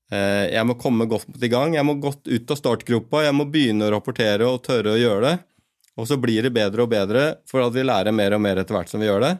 jeg 0.08 0.64
må 0.64 0.72
komme 0.80 1.04
godt 1.04 1.42
i 1.44 1.50
gang, 1.52 1.74
jeg 1.76 1.84
må 1.84 1.98
godt 2.00 2.30
ut 2.30 2.52
av 2.54 2.56
startgropa, 2.56 3.26
jeg 3.26 3.34
må 3.36 3.44
begynne 3.52 3.84
å 3.84 3.92
rapportere 3.92 4.46
og 4.48 4.62
tørre 4.64 4.94
å 4.94 5.00
gjøre 5.00 5.24
det. 5.26 5.34
Og 5.98 6.08
så 6.08 6.16
blir 6.16 6.46
det 6.46 6.54
bedre 6.54 6.86
og 6.86 6.92
bedre, 6.92 7.26
for 7.50 7.64
at 7.66 7.74
vi 7.74 7.84
lærer 7.84 8.14
mer 8.14 8.36
og 8.36 8.40
mer 8.40 8.62
etter 8.62 8.76
hvert 8.76 8.88
som 8.88 9.02
vi 9.02 9.08
gjør 9.10 9.24
det. 9.26 9.34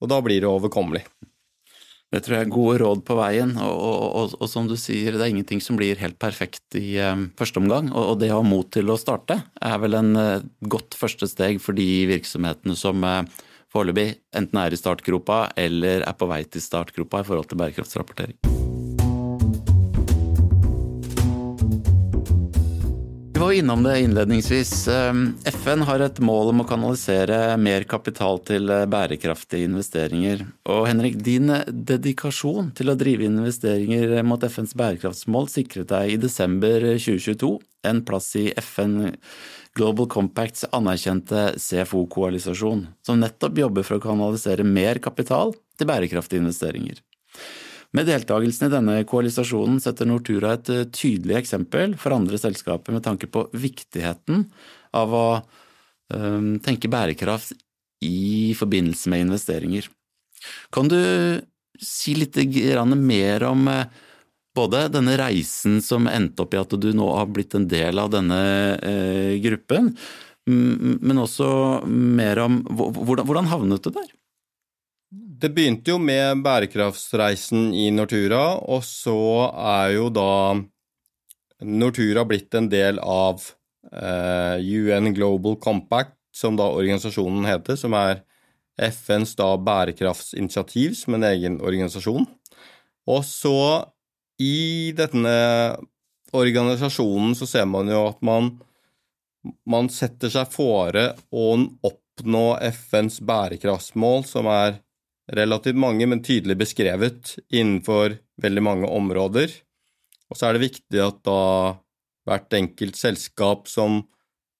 Og 0.00 0.10
da 0.10 0.20
blir 0.24 0.40
det 0.40 0.50
overkommelig. 0.50 1.02
Det 2.14 2.20
tror 2.22 2.36
jeg 2.36 2.46
er 2.46 2.52
gode 2.54 2.76
råd 2.84 3.00
på 3.08 3.16
veien, 3.18 3.56
og, 3.58 3.72
og, 3.74 4.04
og, 4.04 4.34
og, 4.38 4.46
som 4.50 4.68
du 4.70 4.76
sier, 4.78 5.16
det 5.16 5.24
er 5.24 5.32
ingenting 5.32 5.62
som 5.64 5.78
blir 5.80 5.98
helt 5.98 6.18
perfekt 6.22 6.76
i 6.78 6.94
um, 7.02 7.26
første 7.38 7.58
omgang. 7.58 7.90
Og, 7.90 8.14
det 8.20 8.30
å 8.30 8.38
ha 8.38 8.46
mot 8.46 8.70
til 8.70 8.92
å 8.92 8.98
starte 9.00 9.40
er 9.58 9.80
vel 9.82 9.98
en 9.98 10.14
uh, 10.14 10.46
godt 10.62 10.94
første 10.98 11.26
steg 11.30 11.58
for 11.64 11.74
de 11.74 11.88
virksomhetene 12.12 12.78
som 12.78 13.02
uh, 13.02 13.24
foreløpig 13.74 14.12
enten 14.38 14.62
er 14.62 14.76
i 14.76 14.78
startgropa 14.78 15.48
eller 15.58 16.06
er 16.06 16.18
på 16.18 16.30
vei 16.30 16.44
til 16.46 16.62
startgropa 16.62 17.24
i 17.24 17.32
forhold 17.32 17.50
til 17.50 17.64
bærekraftsrapportering. 17.64 18.53
Var 23.44 23.52
innom 23.52 23.82
det 23.82 24.00
innledningsvis. 24.00 24.88
Ehm, 24.88 25.34
FN 25.44 25.82
har 25.84 26.00
et 26.00 26.18
mål 26.24 26.48
om 26.54 26.62
å 26.62 26.66
kanalisere 26.68 27.58
mer 27.60 27.84
kapital 27.84 28.38
til 28.40 28.70
eh, 28.72 28.86
bærekraftige 28.88 29.68
investeringer. 29.68 30.46
Og 30.72 30.86
Henrik, 30.88 31.18
din 31.20 31.52
dedikasjon 31.68 32.70
til 32.78 32.88
å 32.88 32.96
drive 32.96 33.28
investeringer 33.28 34.16
mot 34.24 34.40
FNs 34.48 34.72
bærekraftsmål 34.80 35.50
sikret 35.52 35.92
deg 35.92 36.14
i 36.14 36.20
desember 36.22 36.88
2022 36.94 37.52
en 37.90 38.00
plass 38.08 38.30
i 38.40 38.46
FN 38.64 39.12
Global 39.76 40.08
Compacts 40.08 40.64
anerkjente 40.72 41.50
CFO-koalisasjon, 41.60 42.86
som 43.04 43.20
nettopp 43.20 43.60
jobber 43.60 43.84
for 43.84 43.98
å 43.98 44.06
kanalisere 44.06 44.64
mer 44.64 45.02
kapital 45.04 45.52
til 45.76 45.90
bærekraftige 45.92 46.40
investeringer. 46.46 47.02
Med 47.94 48.08
deltakelsen 48.10 48.66
i 48.66 48.72
denne 48.72 48.94
koalisasjonen 49.06 49.78
setter 49.82 50.08
Nortura 50.08 50.56
et 50.56 50.70
eh, 50.72 50.86
tydelig 50.90 51.38
eksempel 51.44 51.94
for 52.00 52.16
andre 52.16 52.40
selskaper 52.42 52.94
med 52.96 53.04
tanke 53.06 53.28
på 53.30 53.46
viktigheten 53.54 54.48
av 54.98 55.14
å 55.14 55.26
um, 56.10 56.56
tenke 56.62 56.90
bærekraft 56.90 57.54
i 58.04 58.54
forbindelse 58.58 59.12
med 59.12 59.28
investeringer. 59.28 59.86
Kan 60.74 60.90
du 60.90 60.98
si 61.80 62.16
litt 62.18 62.36
mer 62.98 63.46
om 63.46 63.68
eh, 63.70 63.86
både 64.54 64.88
denne 64.90 65.14
reisen 65.18 65.80
som 65.82 66.10
endte 66.10 66.42
opp 66.42 66.54
i 66.54 66.62
at 66.62 66.74
du 66.74 66.90
nå 66.94 67.08
har 67.14 67.30
blitt 67.30 67.54
en 67.54 67.68
del 67.70 67.98
av 68.02 68.10
denne 68.10 68.42
eh, 68.82 69.38
gruppen, 69.42 69.94
men 70.44 71.22
også 71.22 71.86
mer 71.88 72.42
om 72.42 72.58
hvordan, 72.68 73.24
hvordan 73.24 73.46
havnet 73.48 73.86
du 73.86 73.94
der? 73.94 74.10
Det 75.14 75.50
begynte 75.54 75.92
jo 75.92 75.98
med 76.02 76.40
bærekraftsreisen 76.42 77.68
i 77.76 77.90
Nortura, 77.94 78.56
og 78.66 78.82
så 78.86 79.50
er 79.52 79.92
jo 79.94 80.08
da 80.10 80.30
Nortura 81.62 82.24
blitt 82.26 82.54
en 82.58 82.66
del 82.72 82.98
av 82.98 83.44
eh, 83.92 84.58
UN 84.58 85.12
Global 85.14 85.58
Compact, 85.62 86.16
som 86.34 86.56
da 86.58 86.66
organisasjonen 86.66 87.46
heter, 87.46 87.78
som 87.78 87.94
er 87.94 88.24
FNs 88.74 89.36
da 89.38 89.52
bærekraftsinitiativ 89.62 90.96
som 90.98 91.14
en 91.14 91.26
egen 91.28 91.60
organisasjon. 91.62 92.26
Og 93.06 93.20
så, 93.28 93.84
i 94.42 94.90
denne 94.98 95.36
organisasjonen, 96.34 97.36
så 97.38 97.46
ser 97.46 97.68
man 97.70 97.92
jo 97.92 98.00
at 98.08 98.24
man, 98.26 98.50
man 99.68 99.92
setter 99.92 100.32
seg 100.32 100.50
fore 100.50 101.12
å 101.30 101.52
oppnå 101.86 102.46
FNs 102.72 103.20
bærekraftsmål, 103.22 104.26
som 104.26 104.50
er 104.50 104.80
relativt 105.32 105.78
mange, 105.80 106.06
men 106.06 106.22
tydelig 106.24 106.56
beskrevet 106.60 107.36
innenfor 107.48 108.18
veldig 108.42 108.64
mange 108.64 108.90
områder. 108.90 109.52
Og 110.30 110.38
så 110.38 110.48
er 110.48 110.56
det 110.56 110.66
viktig 110.66 111.00
at 111.00 111.20
da 111.26 111.40
hvert 112.24 112.56
enkelt 112.56 112.96
selskap 112.96 113.68
som, 113.68 114.00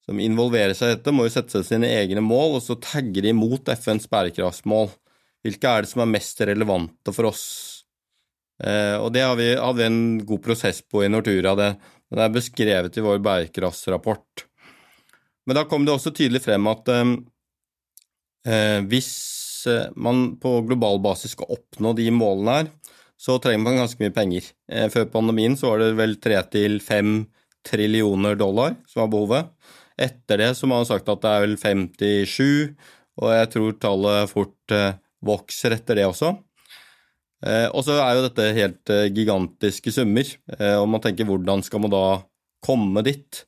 som 0.05 0.20
involverer 0.20 0.77
seg 0.77 0.90
i 0.90 0.96
dette, 0.96 1.14
må 1.16 1.27
jo 1.27 1.35
sette 1.35 1.57
seg 1.57 1.68
sine 1.68 1.90
egne 1.96 2.24
mål, 2.24 2.59
og 2.59 2.64
så 2.64 2.77
tagge 2.81 3.24
de 3.24 3.33
mot 3.37 3.68
FNs 3.72 4.09
bærekraftsmål. 4.12 4.90
Hvilke 5.44 5.70
er 5.70 5.85
det 5.85 5.92
som 5.92 6.05
er 6.05 6.12
mest 6.12 6.40
relevante 6.44 7.12
for 7.12 7.29
oss? 7.29 7.44
Eh, 8.62 8.96
og 9.00 9.11
det 9.12 9.24
har 9.24 9.37
vi, 9.37 9.50
hadde 9.57 9.81
vi 9.81 9.87
en 9.88 10.03
god 10.24 10.42
prosess 10.44 10.81
på 10.87 11.05
i 11.05 11.11
Nortura. 11.12 11.55
Det, 11.59 11.70
den 12.12 12.24
er 12.24 12.33
beskrevet 12.33 12.96
i 12.96 13.05
vår 13.05 13.20
bærekraftsrapport. 13.24 14.46
Men 15.44 15.59
da 15.59 15.66
kom 15.68 15.85
det 15.85 15.92
også 15.92 16.14
tydelig 16.14 16.44
frem 16.44 16.68
at 16.70 16.88
eh, 16.92 17.16
eh 18.48 18.81
hvis 18.88 19.11
man 19.96 20.35
på 20.40 20.57
global 20.68 21.00
basis 21.05 21.35
skal 21.37 21.53
oppnå 21.57 21.94
de 21.98 22.09
målene 22.14 22.57
her, 22.59 22.72
så 23.20 23.38
trenger 23.38 23.62
man 23.64 23.79
ganske 23.83 24.03
mye 24.03 24.14
penger. 24.14 24.50
Eh, 24.70 24.88
før 24.92 25.09
pandemien 25.12 25.57
så 25.59 25.72
var 25.72 25.83
det 25.83 25.94
vel 25.98 26.16
tre 26.22 26.40
til 26.53 26.81
fem 26.85 27.22
trillioner 27.64 28.37
dollar 28.37 28.77
som 28.90 29.05
var 29.05 29.12
behovet. 29.14 29.53
Etter 29.94 30.42
det 30.42 30.50
så 30.59 30.66
må 30.66 30.74
man 30.74 30.85
ha 30.85 30.90
sagt 30.90 31.09
at 31.09 31.22
det 31.22 31.31
er 31.31 31.44
vel 31.46 31.57
57, 31.61 32.74
og 33.22 33.31
jeg 33.31 33.53
tror 33.55 33.79
tallet 33.81 34.33
fort 34.33 34.74
eh, 34.74 34.98
vokser 35.24 35.77
etter 35.77 36.00
det 36.00 36.09
også. 36.09 36.35
Eh, 37.44 37.66
og 37.77 37.85
så 37.85 37.98
er 38.00 38.16
jo 38.16 38.24
dette 38.24 38.50
helt 38.57 38.92
eh, 38.92 39.11
gigantiske 39.12 39.92
summer, 39.92 40.29
eh, 40.57 40.77
og 40.81 40.88
man 40.90 41.03
tenker 41.05 41.29
hvordan 41.29 41.64
skal 41.64 41.83
man 41.85 41.92
da 41.92 42.05
komme 42.64 43.05
dit? 43.05 43.42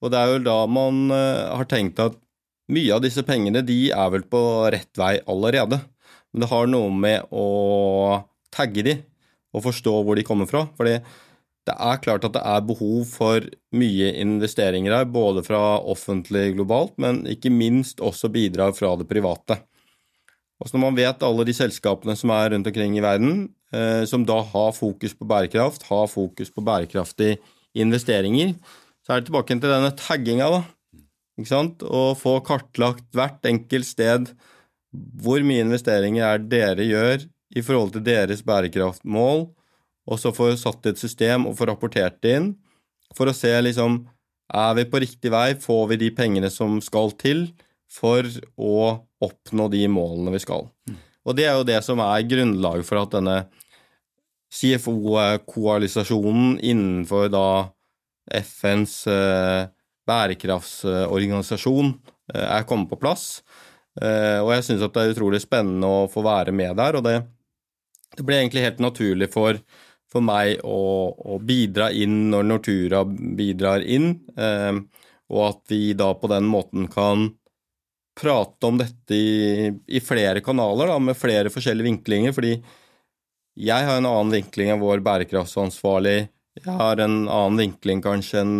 Og 0.00 0.12
det 0.12 0.20
er 0.20 0.34
jo 0.34 0.42
da 0.46 0.58
man 0.70 1.10
har 1.12 1.66
tenkt 1.68 1.98
at 2.00 2.14
mye 2.70 2.94
av 2.96 3.02
disse 3.04 3.24
pengene 3.26 3.62
de 3.66 3.80
er 3.94 4.12
vel 4.14 4.26
på 4.30 4.42
rett 4.72 5.00
vei 5.00 5.16
allerede. 5.30 5.80
Men 6.30 6.44
det 6.44 6.50
har 6.52 6.70
noe 6.70 6.92
med 6.94 7.32
å 7.34 7.46
tagge 8.54 8.86
de 8.86 8.96
og 9.50 9.64
forstå 9.64 9.96
hvor 10.06 10.18
de 10.18 10.26
kommer 10.26 10.46
fra. 10.50 10.68
fordi 10.78 11.00
det 11.68 11.74
er 11.76 12.00
klart 12.02 12.24
at 12.24 12.34
det 12.34 12.42
er 12.46 12.62
behov 12.66 13.04
for 13.06 13.44
mye 13.76 14.12
investeringer 14.22 14.94
her, 14.96 15.04
både 15.04 15.42
fra 15.46 15.78
offentlig 15.92 16.54
globalt, 16.56 16.94
men 16.98 17.22
ikke 17.28 17.52
minst 17.52 18.00
også 18.00 18.30
bidrag 18.32 18.74
fra 18.78 18.94
det 18.98 19.06
private. 19.10 19.58
Og 20.60 20.72
når 20.72 20.82
man 20.82 20.96
vet 20.98 21.22
alle 21.24 21.46
de 21.48 21.54
selskapene 21.56 22.16
som 22.18 22.32
er 22.34 22.50
rundt 22.54 22.68
omkring 22.68 22.96
i 22.96 23.04
verden, 23.04 23.48
eh, 23.72 24.04
som 24.08 24.24
da 24.28 24.40
har 24.42 24.72
fokus 24.76 25.14
på 25.16 25.28
bærekraft, 25.28 25.86
har 25.88 26.10
fokus 26.10 26.50
på 26.52 26.64
bærekraftige 26.64 27.38
investeringer, 27.74 28.56
så 29.04 29.14
er 29.14 29.20
det 29.20 29.30
tilbake 29.30 29.56
til 29.56 29.70
denne 29.70 29.92
tagginga, 29.96 30.50
da. 30.50 30.62
Å 31.44 32.02
få 32.18 32.38
kartlagt 32.46 33.06
hvert 33.16 33.46
enkelt 33.46 33.88
sted 33.88 34.32
hvor 35.22 35.42
mye 35.46 35.64
investeringer 35.64 36.24
er 36.26 36.38
dere 36.50 36.84
gjør 36.86 37.26
i 37.56 37.62
forhold 37.62 37.92
til 37.94 38.02
deres 38.06 38.42
bærekraftmål, 38.46 39.46
og 40.10 40.18
så 40.18 40.32
få 40.34 40.56
satt 40.58 40.86
et 40.90 40.98
system 40.98 41.46
og 41.46 41.56
få 41.58 41.64
rapportert 41.70 42.18
det 42.22 42.36
inn, 42.38 42.48
for 43.14 43.30
å 43.30 43.34
se 43.34 43.50
liksom 43.62 44.06
er 44.50 44.74
vi 44.78 44.84
på 44.90 45.00
riktig 45.02 45.30
vei, 45.30 45.54
får 45.58 45.88
vi 45.92 45.96
de 46.04 46.10
pengene 46.14 46.50
som 46.50 46.80
skal 46.82 47.12
til 47.18 47.52
for 47.90 48.22
å 48.58 49.06
oppnå 49.22 49.68
de 49.70 49.88
målene 49.90 50.32
vi 50.34 50.38
skal. 50.42 50.68
Og 51.26 51.36
det 51.38 51.44
er 51.46 51.54
jo 51.58 51.68
det 51.68 51.82
som 51.86 51.98
er 52.02 52.26
grunnlaget 52.26 52.86
for 52.88 52.96
at 53.02 53.12
denne 53.14 53.44
CFO-koalisasjonen 54.50 56.58
innenfor 56.58 57.28
da 57.30 57.70
FNs 58.40 59.06
eh, 59.10 59.68
bærekraftsorganisasjon 60.08 61.92
eh, 62.34 62.46
er 62.46 62.66
kommet 62.68 62.90
på 62.90 62.98
plass. 63.00 63.42
Eh, 64.00 64.38
og 64.40 64.52
jeg 64.54 64.66
syns 64.66 64.84
det 64.84 65.02
er 65.02 65.14
utrolig 65.14 65.42
spennende 65.42 65.88
å 65.88 66.08
få 66.10 66.24
være 66.26 66.54
med 66.56 66.78
der, 66.80 66.98
og 66.98 67.06
det, 67.06 67.16
det 68.16 68.26
ble 68.26 68.40
egentlig 68.40 68.64
helt 68.66 68.82
naturlig 68.82 69.30
for, 69.32 69.58
for 70.10 70.24
meg 70.24 70.62
å, 70.64 70.80
å, 71.10 71.40
bidra 71.42 71.90
inn 71.92 72.30
når 72.32 72.48
Nortura 72.48 73.04
bidrar 73.06 73.84
inn, 73.84 74.14
og 75.30 75.42
at 75.46 75.60
vi 75.70 75.92
da 75.94 76.08
på 76.18 76.30
den 76.30 76.48
måten 76.50 76.88
kan 76.90 77.28
prate 78.20 78.66
om 78.66 78.78
dette 78.80 79.14
i, 79.14 79.70
i 79.86 80.00
flere 80.02 80.42
kanaler, 80.44 80.90
da, 80.90 80.98
med 81.02 81.18
flere 81.18 81.52
forskjellige 81.52 81.86
vinklinger, 81.86 82.34
fordi 82.36 82.56
jeg 83.60 83.86
har 83.86 83.98
en 83.98 84.08
annen 84.08 84.34
vinkling 84.34 84.72
enn 84.72 84.82
vår 84.82 85.02
bærekraftsansvarlig. 85.04 86.18
Jeg 86.60 86.76
har 86.76 87.00
en 87.02 87.22
annen 87.28 87.58
vinkling 87.60 88.02
kanskje 88.04 88.42
enn 88.44 88.54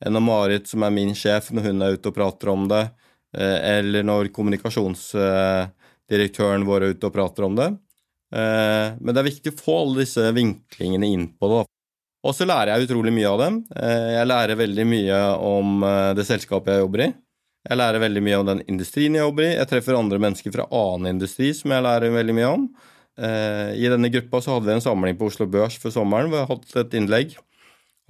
eh, 0.00 0.06
enn 0.08 0.24
Marit, 0.24 0.66
som 0.70 0.82
er 0.86 0.92
min 0.94 1.14
sjef, 1.16 1.50
når 1.54 1.62
hun 1.68 1.82
er 1.84 1.94
ute 1.96 2.08
og 2.10 2.16
prater 2.16 2.48
om 2.52 2.62
det, 2.70 2.84
eh, 3.36 3.58
eller 3.78 4.02
når 4.06 4.34
kommunikasjonsdirektøren 4.36 6.66
vår 6.68 6.80
er 6.82 6.90
ute 6.94 7.06
og 7.08 7.14
prater 7.14 7.42
om 7.48 7.54
det. 7.58 7.70
Eh, 8.34 8.88
men 9.00 9.10
det 9.12 9.20
er 9.20 9.30
viktig 9.30 9.50
å 9.54 9.60
få 9.60 9.74
alle 9.84 10.00
disse 10.04 10.22
vinklingene 10.36 11.06
inn 11.06 11.26
på 11.36 11.46
det. 11.52 11.62
Og 12.20 12.32
så 12.36 12.44
lærer 12.44 12.70
jeg 12.74 12.84
utrolig 12.88 13.12
mye 13.16 13.30
av 13.30 13.38
dem. 13.40 13.54
Jeg 13.72 14.28
lærer 14.28 14.60
veldig 14.60 14.84
mye 14.84 15.18
om 15.40 15.80
det 16.12 16.24
selskapet 16.28 16.72
jeg 16.74 16.82
jobber 16.82 17.00
i. 17.06 17.08
Jeg 17.64 17.76
lærer 17.76 18.00
veldig 18.02 18.22
mye 18.24 18.40
om 18.40 18.46
den 18.48 18.62
industrien 18.68 19.14
jeg 19.16 19.24
jobber 19.24 19.44
i. 19.46 19.54
Jeg 19.54 19.68
treffer 19.70 19.96
andre 19.96 20.18
mennesker 20.20 20.52
fra 20.52 20.66
annen 20.68 21.08
industri 21.14 21.48
som 21.56 21.70
jeg 21.72 21.84
lærer 21.84 22.10
veldig 22.12 22.34
mye 22.36 22.50
om. 22.58 22.62
Eh, 23.20 23.72
I 23.76 23.88
denne 23.92 24.08
gruppa 24.12 24.40
så 24.40 24.54
hadde 24.54 24.70
vi 24.70 24.76
en 24.78 24.84
samling 24.84 25.18
på 25.18 25.28
Oslo 25.28 25.46
Børs 25.50 25.76
for 25.80 25.92
sommeren 25.92 26.30
hvor 26.30 26.40
jeg 26.40 26.50
holdt 26.50 26.76
et 26.80 26.96
innlegg. 26.96 27.34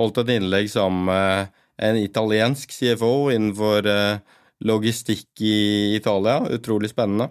Holdt 0.01 0.21
et 0.23 0.35
innlegg 0.37 0.71
sammen 0.71 1.09
med 1.09 1.57
en 1.81 1.99
italiensk 2.01 2.73
CFO 2.75 3.31
innenfor 3.33 3.89
eh, 3.89 4.39
logistikk 4.67 5.43
i 5.45 5.97
Italia. 5.97 6.41
Utrolig 6.53 6.93
spennende. 6.93 7.31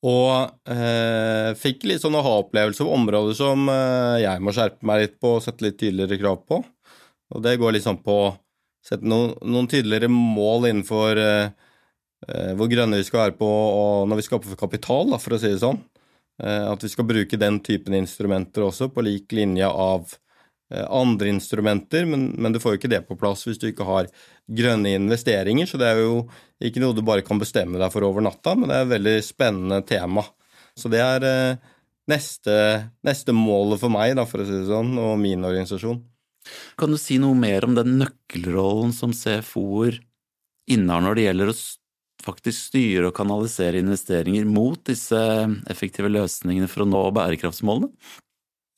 Og 0.00 0.70
eh, 0.72 1.50
fikk 1.60 1.84
litt 1.84 2.00
sånn 2.00 2.16
aha-opplevelse 2.16 2.86
på 2.86 2.94
områder 2.96 3.36
som 3.36 3.66
eh, 3.68 4.22
jeg 4.22 4.40
må 4.40 4.54
skjerpe 4.56 4.86
meg 4.88 5.02
litt 5.02 5.18
på 5.20 5.34
og 5.36 5.42
sette 5.44 5.66
litt 5.66 5.76
tydeligere 5.80 6.20
krav 6.22 6.40
på. 6.48 6.62
Og 7.30 7.44
det 7.44 7.58
går 7.60 7.76
liksom 7.76 8.00
på 8.04 8.16
å 8.22 8.30
sette 8.84 9.04
noen, 9.04 9.34
noen 9.44 9.68
tydeligere 9.68 10.08
mål 10.08 10.70
innenfor 10.70 11.20
eh, 11.20 11.52
eh, 12.28 12.52
hvor 12.56 12.70
grønne 12.72 13.02
vi 13.02 13.06
skal 13.06 13.26
være 13.26 13.36
på 13.38 13.50
når 14.08 14.22
vi 14.22 14.26
skaper 14.30 14.60
kapital, 14.60 15.12
da, 15.12 15.20
for 15.20 15.36
å 15.36 15.42
si 15.42 15.52
det 15.52 15.60
sånn. 15.60 15.82
Eh, 16.40 16.64
at 16.70 16.84
vi 16.84 16.90
skal 16.92 17.08
bruke 17.08 17.40
den 17.40 17.60
typen 17.64 17.98
instrumenter 17.98 18.64
også, 18.70 18.88
på 18.94 19.04
lik 19.04 19.36
linje 19.36 19.68
av 19.68 20.16
andre 20.70 21.32
instrumenter, 21.32 22.04
men, 22.06 22.28
men, 22.38 22.54
du 22.54 22.60
får 22.62 22.76
jo 22.76 22.80
ikke 22.80 22.92
det 22.92 23.02
på 23.08 23.16
plass 23.18 23.42
hvis 23.46 23.58
du 23.58 23.66
ikke 23.70 23.86
har 23.88 24.10
grønne 24.46 24.92
investeringer, 24.94 25.66
så 25.66 25.80
det 25.80 25.88
er 25.90 26.02
jo 26.04 26.22
ikke 26.62 26.82
noe 26.82 26.94
du 26.94 27.02
bare 27.06 27.24
kan 27.26 27.40
bestemme 27.40 27.80
deg 27.80 27.90
for 27.90 28.06
over 28.06 28.22
natta, 28.22 28.54
men 28.54 28.70
det 28.70 28.76
er 28.76 28.86
et 28.86 28.94
veldig 28.94 29.16
spennende 29.26 29.80
tema. 29.88 30.24
Så 30.78 30.92
det 30.92 31.02
er 31.02 31.26
neste, 32.10 32.54
neste 33.06 33.34
målet 33.34 33.82
for 33.82 33.92
meg, 33.92 34.14
da, 34.18 34.26
for 34.28 34.42
å 34.42 34.46
si 34.46 34.54
det 34.54 34.68
sånn, 34.70 34.94
og 35.00 35.18
min 35.20 35.44
organisasjon. 35.46 36.00
Kan 36.80 36.94
du 36.94 36.98
si 37.00 37.18
noe 37.20 37.36
mer 37.36 37.66
om 37.66 37.76
den 37.76 37.98
nøkkelrollen 38.00 38.94
som 38.96 39.12
CFO-er 39.16 40.00
innehar 40.70 41.04
når 41.04 41.18
det 41.18 41.26
gjelder 41.26 41.52
å 41.52 41.58
faktisk 42.20 42.66
styre 42.70 43.08
og 43.08 43.16
kanalisere 43.16 43.80
investeringer 43.80 44.48
mot 44.48 44.80
disse 44.86 45.20
effektive 45.72 46.10
løsningene 46.12 46.68
for 46.70 46.84
å 46.84 46.90
nå 46.90 47.04
bærekraftsmålene? 47.16 47.92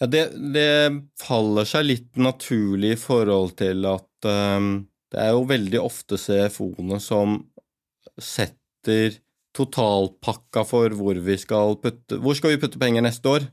Ja, 0.02 0.08
det, 0.10 0.22
det 0.50 0.90
faller 1.22 1.66
seg 1.68 1.84
litt 1.86 2.16
naturlig 2.18 2.96
i 2.96 2.98
forhold 2.98 3.52
til 3.60 3.84
at 3.86 4.26
um, 4.26 4.88
det 5.14 5.20
er 5.22 5.30
jo 5.30 5.44
veldig 5.46 5.78
ofte 5.78 6.18
CFO-ene 6.18 6.98
som 6.98 7.36
setter 8.18 9.20
totalpakka 9.54 10.66
for 10.66 10.96
hvor 10.98 11.22
vi 11.22 11.36
skal 11.38 11.76
putte 11.78 12.18
Hvor 12.18 12.34
skal 12.34 12.56
vi 12.56 12.60
putte 12.64 12.82
penger 12.82 13.06
neste 13.06 13.30
år? 13.30 13.46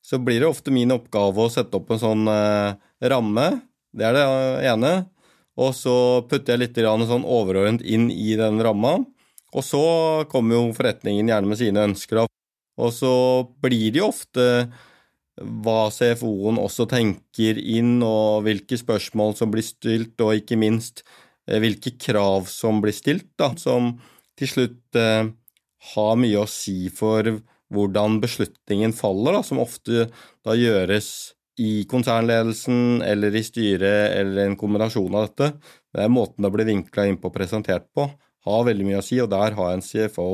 Så 0.00 0.16
blir 0.24 0.40
det 0.40 0.48
ofte 0.48 0.72
min 0.72 0.96
oppgave 0.96 1.44
å 1.44 1.52
sette 1.52 1.76
opp 1.76 1.92
en 1.92 2.00
sånn 2.00 2.24
uh, 2.32 2.80
ramme. 3.04 3.48
Det 3.92 4.08
er 4.08 4.16
det 4.16 4.26
ene. 4.72 4.96
Og 5.60 5.76
så 5.76 5.94
putter 6.32 6.56
jeg 6.56 6.64
litt 6.64 6.84
sånn 7.12 7.28
overordnet 7.28 7.84
inn 7.84 8.08
i 8.08 8.32
den 8.40 8.62
ramma. 8.64 9.02
Og 9.52 9.68
så 9.68 9.84
kommer 10.32 10.56
jo 10.56 10.68
forretningen 10.72 11.28
gjerne 11.28 11.52
med 11.52 11.60
sine 11.60 11.90
ønsker, 11.90 12.24
og 12.80 12.92
så 12.94 13.12
blir 13.60 13.90
det 13.92 14.00
jo 14.00 14.14
ofte 14.14 14.46
hva 15.40 15.88
CFO-en 15.94 16.60
også 16.60 16.86
tenker 16.90 17.58
inn, 17.58 17.98
og 18.04 18.44
hvilke 18.46 18.78
spørsmål 18.80 19.36
som 19.38 19.52
blir 19.52 19.64
stilt, 19.66 20.16
og 20.20 20.36
ikke 20.38 20.58
minst 20.60 21.04
eh, 21.48 21.60
hvilke 21.62 21.94
krav 22.00 22.48
som 22.50 22.82
blir 22.84 22.96
stilt, 22.96 23.30
da, 23.40 23.52
som 23.60 23.94
til 24.38 24.50
slutt 24.50 25.00
eh, 25.00 25.30
har 25.94 26.14
mye 26.20 26.42
å 26.42 26.48
si 26.50 26.92
for 26.92 27.38
hvordan 27.70 28.18
beslutningen 28.22 28.94
faller, 28.96 29.38
da, 29.38 29.44
som 29.46 29.62
ofte 29.62 30.08
da 30.44 30.56
gjøres 30.58 31.36
i 31.60 31.84
konsernledelsen 31.90 33.02
eller 33.04 33.34
i 33.36 33.44
styret 33.44 34.16
eller 34.16 34.48
en 34.48 34.56
kombinasjon 34.58 35.14
av 35.16 35.28
dette. 35.28 35.52
Det 35.92 36.04
er 36.04 36.12
måten 36.12 36.46
det 36.46 36.52
blir 36.54 36.68
vinkla 36.68 37.06
inn 37.08 37.18
på 37.20 37.28
og 37.28 37.36
presentert 37.36 37.86
på, 37.94 38.08
har 38.46 38.66
veldig 38.66 38.86
mye 38.88 39.00
å 39.02 39.04
si, 39.04 39.20
og 39.20 39.30
der 39.32 39.56
har 39.58 39.74
en 39.74 39.84
CFO 39.84 40.30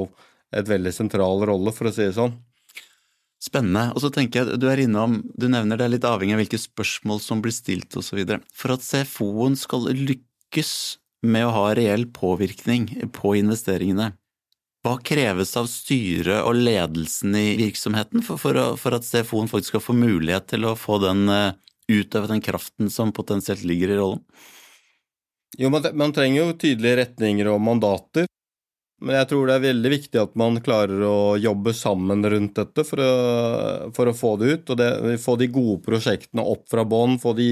et 0.57 0.69
veldig 0.71 0.93
sentral 0.95 1.43
rolle, 1.49 1.73
for 1.75 1.91
å 1.91 1.95
si 1.95 2.05
det 2.07 2.15
sånn. 2.17 2.37
Spennende. 3.47 3.93
Og 3.95 4.03
så 4.03 4.11
tenker 4.11 4.43
jeg, 4.43 4.59
du 4.59 4.67
er 4.71 4.83
innom, 4.83 5.21
du 5.39 5.47
nevner 5.53 5.79
det 5.79 5.87
er 5.87 5.95
litt 5.95 6.07
avhengig 6.09 6.35
av 6.35 6.43
hvilke 6.43 6.59
spørsmål 6.61 7.21
som 7.23 7.43
blir 7.45 7.55
stilt 7.55 7.95
osv. 7.99 8.19
For 8.51 8.75
at 8.75 8.83
CFO-en 8.83 9.59
skal 9.61 9.87
lykkes 9.95 10.73
med 11.27 11.47
å 11.47 11.55
ha 11.55 11.67
reell 11.79 12.09
påvirkning 12.15 12.89
på 13.15 13.37
investeringene, 13.39 14.13
hva 14.87 14.97
kreves 15.03 15.57
av 15.59 15.67
styret 15.71 16.45
og 16.47 16.59
ledelsen 16.61 17.35
i 17.35 17.57
virksomheten 17.59 18.23
for, 18.23 18.39
for, 18.39 18.77
for 18.79 18.95
at 18.95 19.07
CFO-en 19.07 19.51
faktisk 19.51 19.75
skal 19.75 19.83
få 19.83 19.97
mulighet 19.99 20.47
til 20.53 20.69
å 20.69 20.77
få 20.79 21.01
den 21.03 21.25
eh, 21.33 21.57
utøve 21.91 22.31
den 22.31 22.43
kraften 22.45 22.93
som 22.93 23.11
potensielt 23.15 23.65
ligger 23.67 23.91
i 23.91 23.99
rollen? 23.99 24.23
Jo, 25.59 25.71
man, 25.73 26.13
trenger 26.15 26.39
jo 26.43 26.55
tydelige 26.59 27.01
retninger 27.01 27.49
og 27.51 27.63
mandater. 27.65 28.29
Men 29.05 29.19
jeg 29.19 29.29
tror 29.29 29.49
det 29.49 29.57
er 29.57 29.65
veldig 29.67 29.91
viktig 29.93 30.21
at 30.23 30.37
man 30.41 30.57
klarer 30.65 31.03
å 31.05 31.17
jobbe 31.37 31.75
sammen 31.77 32.25
rundt 32.25 32.57
dette 32.57 32.85
for 32.89 33.03
å, 33.05 33.11
for 33.97 34.09
å 34.09 34.15
få 34.17 34.31
det 34.41 34.53
ut. 34.55 34.73
Og 34.73 34.79
det, 34.81 34.89
få 35.21 35.37
de 35.41 35.51
gode 35.53 35.83
prosjektene 35.85 36.45
opp 36.45 36.65
fra 36.73 36.87
bånn, 36.89 37.19
få 37.21 37.35
de 37.37 37.51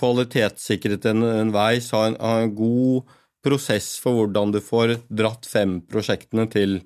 kvalitetssikret 0.00 1.04
vei, 1.52 1.72
ha 1.92 2.02
en, 2.08 2.16
ha 2.16 2.34
en, 2.40 2.54
god 2.56 3.12
prosess 3.44 3.98
for 4.00 4.16
hvordan 4.16 4.54
du 4.54 4.60
får 4.64 4.94
dratt 5.12 5.44
fem 5.44 5.82
prosjektene 5.84 6.46
til 6.48 6.78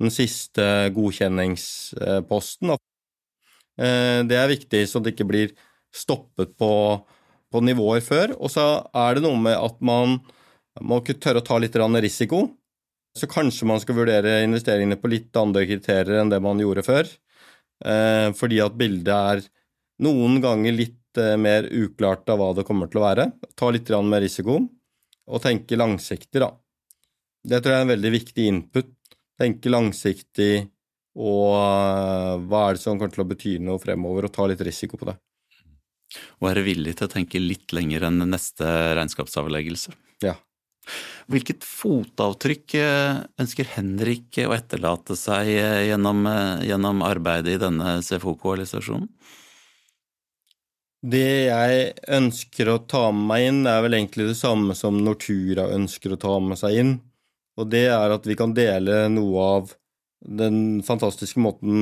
den 0.00 0.12
siste 0.12 0.64
godkjenningsposten. 0.96 2.72
Eh, 2.72 4.20
det 4.24 4.40
er 4.40 4.48
viktig, 4.48 4.80
så 4.88 5.04
det 5.04 5.12
ikke 5.12 5.28
blir 5.28 5.52
stoppet 5.92 6.56
på 6.56 6.72
på 7.52 7.62
nivåer 7.64 8.04
før. 8.04 8.34
Og 8.40 8.52
så 8.52 8.66
er 8.94 9.16
det 9.16 9.24
noe 9.26 9.38
med 9.40 9.56
at 9.56 9.80
man 9.84 10.18
må 10.84 11.00
tørre 11.06 11.42
å 11.42 11.46
ta 11.46 11.58
litt 11.62 11.76
risiko. 11.76 12.46
Så 13.16 13.28
kanskje 13.30 13.68
man 13.68 13.80
skal 13.80 13.96
vurdere 13.96 14.42
investeringene 14.44 14.98
på 15.00 15.08
litt 15.08 15.36
andre 15.40 15.64
kriterier 15.68 16.20
enn 16.20 16.32
det 16.32 16.40
man 16.44 16.60
gjorde 16.60 16.84
før. 16.84 17.08
Eh, 17.84 18.28
fordi 18.36 18.60
at 18.64 18.76
bildet 18.76 19.12
er 19.12 19.42
noen 20.04 20.40
ganger 20.44 20.76
litt 20.76 21.20
eh, 21.20 21.36
mer 21.40 21.68
uklart 21.72 22.28
av 22.32 22.40
hva 22.40 22.52
det 22.56 22.66
kommer 22.68 22.90
til 22.92 23.00
å 23.00 23.06
være. 23.06 23.30
Ta 23.56 23.70
litt 23.72 23.92
mer 24.04 24.24
risiko, 24.24 24.60
og 25.26 25.42
tenke 25.42 25.78
langsiktig, 25.80 26.40
da. 26.44 26.52
Det 27.46 27.60
tror 27.62 27.72
jeg 27.72 27.82
er 27.82 27.86
en 27.86 27.94
veldig 27.94 28.12
viktig 28.16 28.48
input. 28.50 28.92
Tenke 29.38 29.70
langsiktig 29.72 30.66
og 31.16 31.54
eh, 31.56 32.32
hva 32.48 32.66
er 32.66 32.76
det 32.76 32.82
som 32.84 32.98
kommer 32.98 33.14
til 33.14 33.24
å 33.24 33.30
bety 33.30 33.56
noe 33.64 33.80
fremover, 33.80 34.28
og 34.28 34.36
ta 34.36 34.48
litt 34.48 34.64
risiko 34.64 35.00
på 35.00 35.08
det. 35.08 35.16
Og 36.38 36.50
være 36.50 36.64
villig 36.66 36.98
til 36.98 37.08
å 37.08 37.12
tenke 37.12 37.40
litt 37.42 37.72
lenger 37.74 38.06
enn 38.08 38.20
neste 38.28 38.68
regnskapsavleggelse. 38.96 39.96
Ja. 40.24 40.36
Hvilket 41.32 41.64
fotavtrykk 41.66 42.76
eh, 42.78 43.22
ønsker 43.42 43.72
Henrik 43.74 44.38
å 44.44 44.54
etterlate 44.54 45.16
seg 45.18 45.50
eh, 45.56 45.80
gjennom, 45.88 46.22
gjennom 46.62 47.02
arbeidet 47.06 47.56
i 47.56 47.62
denne 47.62 47.98
CFO-koalisasjonen? 48.06 49.10
Det 51.06 51.46
jeg 51.46 51.90
ønsker 52.16 52.70
å 52.72 52.78
ta 52.88 53.08
med 53.14 53.26
meg 53.28 53.48
inn, 53.50 53.58
er 53.68 53.82
vel 53.84 53.94
egentlig 53.98 54.30
det 54.30 54.38
samme 54.38 54.74
som 54.74 54.96
Nortura 55.04 55.68
ønsker 55.74 56.14
å 56.14 56.18
ta 56.18 56.38
med 56.42 56.58
seg 56.58 56.78
inn, 56.80 56.94
og 57.60 57.68
det 57.70 57.84
er 57.92 58.14
at 58.14 58.26
vi 58.26 58.36
kan 58.38 58.54
dele 58.56 59.04
noe 59.12 59.44
av 59.58 59.74
den 60.26 60.82
fantastiske 60.86 61.40
måten 61.40 61.76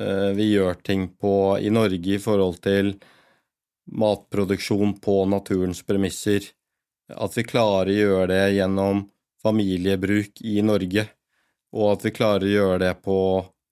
eh, 0.00 0.30
vi 0.38 0.52
gjør 0.54 0.78
ting 0.86 1.08
på 1.20 1.58
i 1.60 1.72
Norge 1.74 2.16
i 2.16 2.22
forhold 2.22 2.62
til 2.64 2.94
matproduksjon 3.86 4.96
på 5.02 5.18
naturens 5.30 5.82
premisser. 5.86 6.46
At 7.12 7.36
vi 7.38 7.44
klarer 7.46 7.92
å 7.92 8.00
gjøre 8.00 8.30
det 8.32 8.44
gjennom 8.56 9.04
familiebruk 9.42 10.40
i 10.42 10.58
Norge, 10.66 11.06
og 11.76 11.92
at 11.92 12.06
vi 12.06 12.14
klarer 12.16 12.46
å 12.46 12.54
gjøre 12.54 12.78
det 12.82 12.94
på 13.04 13.18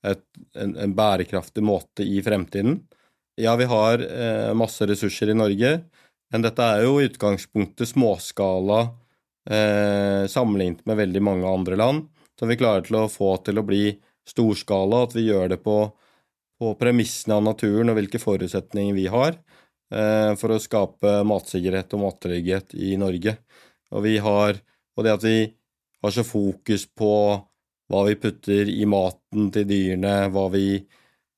et, 0.07 0.23
en, 0.61 0.75
en, 0.77 0.95
bærekraftig 0.95 1.65
måte 1.65 2.05
i 2.07 2.21
fremtiden. 2.23 2.83
Ja, 3.41 3.57
vi 3.59 3.67
har 3.71 4.03
eh, 4.05 4.53
masse 4.55 4.87
ressurser 4.87 5.33
i 5.33 5.39
Norge, 5.39 5.79
men 6.31 6.45
dette 6.45 6.67
er 6.67 6.85
jo 6.85 6.99
i 7.01 7.09
utgangspunktet 7.09 7.91
småskala 7.91 8.81
eh, 9.51 10.27
sammenlignet 10.31 10.85
med 10.87 11.01
veldig 11.01 11.23
mange 11.25 11.51
andre 11.51 11.79
land 11.81 12.07
som 12.39 12.51
vi 12.51 12.59
klarer 12.59 12.85
til 12.87 12.99
å 12.99 13.11
få 13.11 13.37
til 13.47 13.61
å 13.61 13.67
bli 13.67 13.85
storskala, 14.29 15.05
at 15.07 15.15
vi 15.17 15.29
gjør 15.29 15.53
det 15.55 15.61
på, 15.65 15.79
på 16.61 16.73
premissene 16.81 17.39
av 17.39 17.45
naturen 17.47 17.93
og 17.93 17.99
hvilke 17.99 18.21
forutsetninger 18.23 18.97
vi 18.97 19.09
har 19.13 19.37
for 20.41 20.51
å 20.51 20.59
skape 20.59 21.11
matsikkerhet 21.29 21.93
og 21.95 22.01
mattrygghet 22.03 22.75
i 22.75 22.97
Norge. 22.99 23.37
Og, 23.95 24.09
har, 24.25 24.59
og 24.97 25.07
det 25.07 25.13
at 25.13 25.27
vi 25.27 25.37
har 26.03 26.15
så 26.15 26.25
fokus 26.27 26.89
på 26.91 27.13
hva 27.93 28.03
vi 28.09 28.17
putter 28.19 28.69
i 28.73 28.85
maten 28.89 29.51
til 29.55 29.67
dyrene, 29.69 30.17
hva 30.35 30.49
vi 30.53 30.81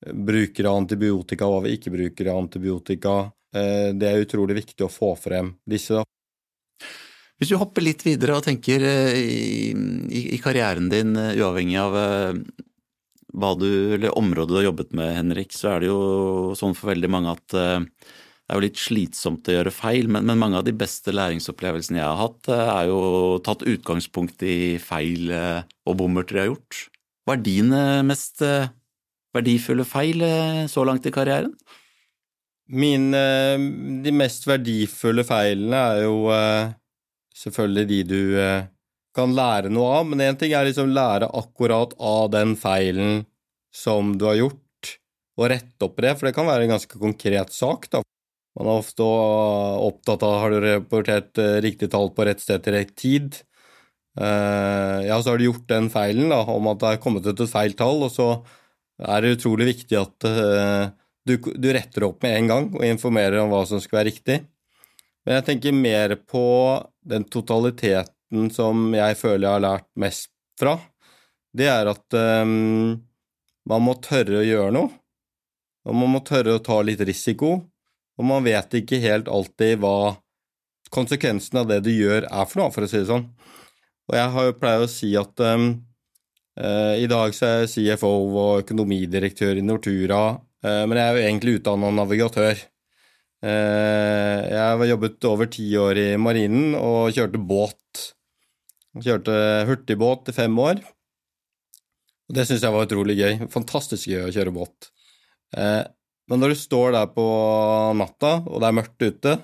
bruker 0.07 0.69
av 0.71 0.81
antibiotika, 0.83 1.49
hva 1.51 1.63
vi 1.65 1.77
ikke 1.77 1.93
bruker 1.95 2.31
av 2.33 2.45
antibiotika, 2.45 3.17
eh, 3.55 3.91
det 3.95 4.11
er 4.11 4.25
utrolig 4.25 4.61
viktig 4.63 4.87
å 4.87 4.93
få 4.93 5.15
frem 5.19 5.53
disse. 5.69 6.05
Hvis 7.37 7.51
du 7.53 7.59
hopper 7.61 7.85
litt 7.85 8.05
videre 8.07 8.39
og 8.39 8.47
tenker 8.47 8.85
eh, 8.87 9.17
i, 9.21 9.73
i, 10.09 10.23
i 10.37 10.41
karrieren 10.41 10.89
din, 10.93 11.17
eh, 11.21 11.35
uavhengig 11.37 11.77
av 11.83 11.97
eh, 12.01 12.39
hva 13.37 13.51
du, 13.61 13.69
eller 13.99 14.17
området 14.17 14.55
du 14.55 14.61
har 14.61 14.71
jobbet 14.71 14.95
med, 14.97 15.13
Henrik, 15.19 15.53
så 15.53 15.75
er 15.75 15.85
det 15.85 15.91
jo 15.91 16.55
sånn 16.57 16.77
for 16.79 16.95
veldig 16.95 17.11
mange 17.13 17.35
at 17.37 17.57
det 18.47 18.55
er 18.55 18.61
jo 18.61 18.65
litt 18.65 18.79
slitsomt 18.79 19.49
å 19.51 19.57
gjøre 19.57 19.75
feil, 19.75 20.07
men, 20.07 20.27
men 20.29 20.39
mange 20.39 20.61
av 20.61 20.67
de 20.67 20.75
beste 20.77 21.11
læringsopplevelsene 21.15 21.99
jeg 21.99 22.07
har 22.07 22.21
hatt, 22.21 22.51
er 22.55 22.91
jo 22.93 23.01
tatt 23.43 23.67
utgangspunkt 23.67 24.45
i 24.47 24.77
feil 24.79 25.33
og 25.35 25.99
bommerter 25.99 26.39
jeg 26.39 26.45
har 26.45 26.53
gjort. 26.53 26.79
Hva 27.27 27.35
er 27.35 27.43
dine 27.43 27.83
mest 28.07 28.45
verdifulle 29.35 29.87
feil 29.89 30.23
så 30.71 30.87
langt 30.87 31.11
i 31.11 31.15
karrieren? 31.15 31.57
Mine, 32.71 33.25
de 34.07 34.15
mest 34.15 34.47
verdifulle 34.47 35.27
feilene 35.27 35.83
er 35.91 36.05
jo 36.07 36.17
selvfølgelig 37.37 37.87
de 37.91 38.01
du 38.09 38.21
eh, 38.41 38.69
kan 39.17 39.33
lære 39.37 39.73
noe 39.73 40.01
av, 40.01 40.09
men 40.09 40.25
én 40.25 40.39
ting 40.39 40.55
er 40.57 40.69
liksom 40.69 40.93
lære 40.95 41.29
akkurat 41.37 41.95
av 41.97 42.31
den 42.35 42.57
feilen 42.61 43.25
som 43.75 44.15
du 44.19 44.27
har 44.29 44.39
gjort, 44.41 44.93
og 45.37 45.51
rette 45.53 45.85
opp 45.89 46.01
det, 46.05 46.15
for 46.17 46.29
det 46.29 46.37
kan 46.37 46.49
være 46.49 46.67
en 46.67 46.77
ganske 46.77 47.01
konkret 47.01 47.53
sak, 47.53 47.89
da. 47.93 48.03
Man 48.57 48.71
er 48.71 48.81
ofte 48.81 49.05
opptatt 49.05 50.25
av 50.25 50.39
har 50.41 50.55
du 50.55 50.61
rapportert 50.65 51.41
eh, 51.43 51.59
riktig 51.65 51.91
tall 51.93 52.09
på 52.17 52.25
rett 52.29 52.41
sted 52.41 52.65
til 52.65 52.77
rett 52.79 52.95
tid. 52.97 53.41
Eh, 54.17 55.01
ja, 55.07 55.19
så 55.21 55.33
har 55.33 55.41
du 55.41 55.49
gjort 55.49 55.69
den 55.69 55.91
feilen 55.93 56.33
da, 56.33 56.41
om 56.55 56.71
at 56.73 56.81
det 56.81 56.93
er 56.95 57.03
kommet 57.03 57.29
ut 57.29 57.37
et 57.37 57.53
feil 57.53 57.77
tall, 57.77 58.07
og 58.07 58.13
så 58.15 58.31
er 59.05 59.23
det 59.23 59.35
utrolig 59.37 59.69
viktig 59.75 59.99
at 60.01 60.25
du, 61.29 61.35
du 61.37 61.67
retter 61.75 62.07
opp 62.07 62.23
med 62.25 62.33
en 62.39 62.47
gang 62.49 62.69
og 62.79 62.85
informerer 62.87 63.43
om 63.43 63.51
hva 63.53 63.61
som 63.69 63.83
skal 63.83 63.99
være 63.99 64.09
riktig. 64.09 64.39
Men 65.27 65.41
jeg 65.41 65.47
tenker 65.49 65.75
mer 65.75 66.15
på 66.23 66.47
den 67.05 67.27
totaliteten 67.27 68.51
som 68.55 68.93
jeg 68.95 69.19
føler 69.19 69.49
jeg 69.49 69.55
har 69.57 69.65
lært 69.65 69.89
mest 69.99 70.31
fra. 70.61 70.77
Det 71.57 71.67
er 71.71 71.91
at 71.91 72.17
um, 72.47 72.95
man 73.67 73.83
må 73.83 73.97
tørre 74.05 74.39
å 74.39 74.47
gjøre 74.47 74.75
noe, 74.77 74.93
og 75.87 75.99
man 75.99 76.15
må 76.15 76.23
tørre 76.27 76.55
å 76.57 76.63
ta 76.63 76.79
litt 76.87 77.03
risiko, 77.07 77.59
og 78.17 78.29
man 78.29 78.47
vet 78.47 78.79
ikke 78.81 79.01
helt 79.03 79.29
alltid 79.29 79.81
hva 79.83 80.17
konsekvensen 80.95 81.61
av 81.61 81.69
det 81.71 81.83
du 81.85 81.91
gjør, 81.93 82.29
er 82.29 82.49
for 82.49 82.63
noe, 82.63 82.73
for 82.75 82.87
å 82.87 82.91
si 82.91 83.01
det 83.01 83.11
sånn. 83.11 83.27
Og 84.07 84.17
jeg 84.17 84.33
har 84.37 84.47
jo 84.47 84.57
pleier 84.61 84.85
å 84.85 84.91
si 84.91 85.11
at 85.19 85.43
um, 85.43 85.67
uh, 86.61 86.95
i 86.95 87.09
dag 87.11 87.35
så 87.35 87.49
er 87.49 87.65
jeg 87.65 87.73
CFO 87.75 88.13
og 88.29 88.63
økonomidirektør 88.63 89.59
i 89.59 89.67
Nortura, 89.67 90.21
uh, 90.39 90.83
men 90.87 90.97
jeg 91.01 91.05
er 91.07 91.19
jo 91.19 91.27
egentlig 91.27 91.59
utdanna 91.59 91.91
navigatør. 91.99 92.63
Eh, 93.45 94.39
jeg 94.49 94.59
har 94.59 94.89
jobbet 94.89 95.27
over 95.29 95.49
ti 95.53 95.67
år 95.79 95.99
i 96.01 96.07
marinen 96.19 96.75
og 96.79 97.13
kjørte 97.15 97.39
båt. 97.39 98.05
Kjørte 98.97 99.35
hurtigbåt 99.69 100.31
i 100.33 100.37
fem 100.37 100.57
år. 100.59 100.81
Og 102.27 102.39
det 102.39 102.47
syns 102.49 102.65
jeg 102.65 102.75
var 102.75 102.89
utrolig 102.89 103.19
gøy. 103.21 103.45
Fantastisk 103.53 104.09
gøy 104.11 104.25
å 104.27 104.33
kjøre 104.35 104.55
båt. 104.57 104.89
Men 106.27 106.43
når 106.43 106.53
du 106.53 106.59
står 106.59 106.97
der 106.97 107.11
på 107.15 107.27
natta, 107.99 108.41
og 108.47 108.63
det 108.63 108.69
er 108.69 108.79
mørkt 108.81 109.05
ute, 109.05 109.37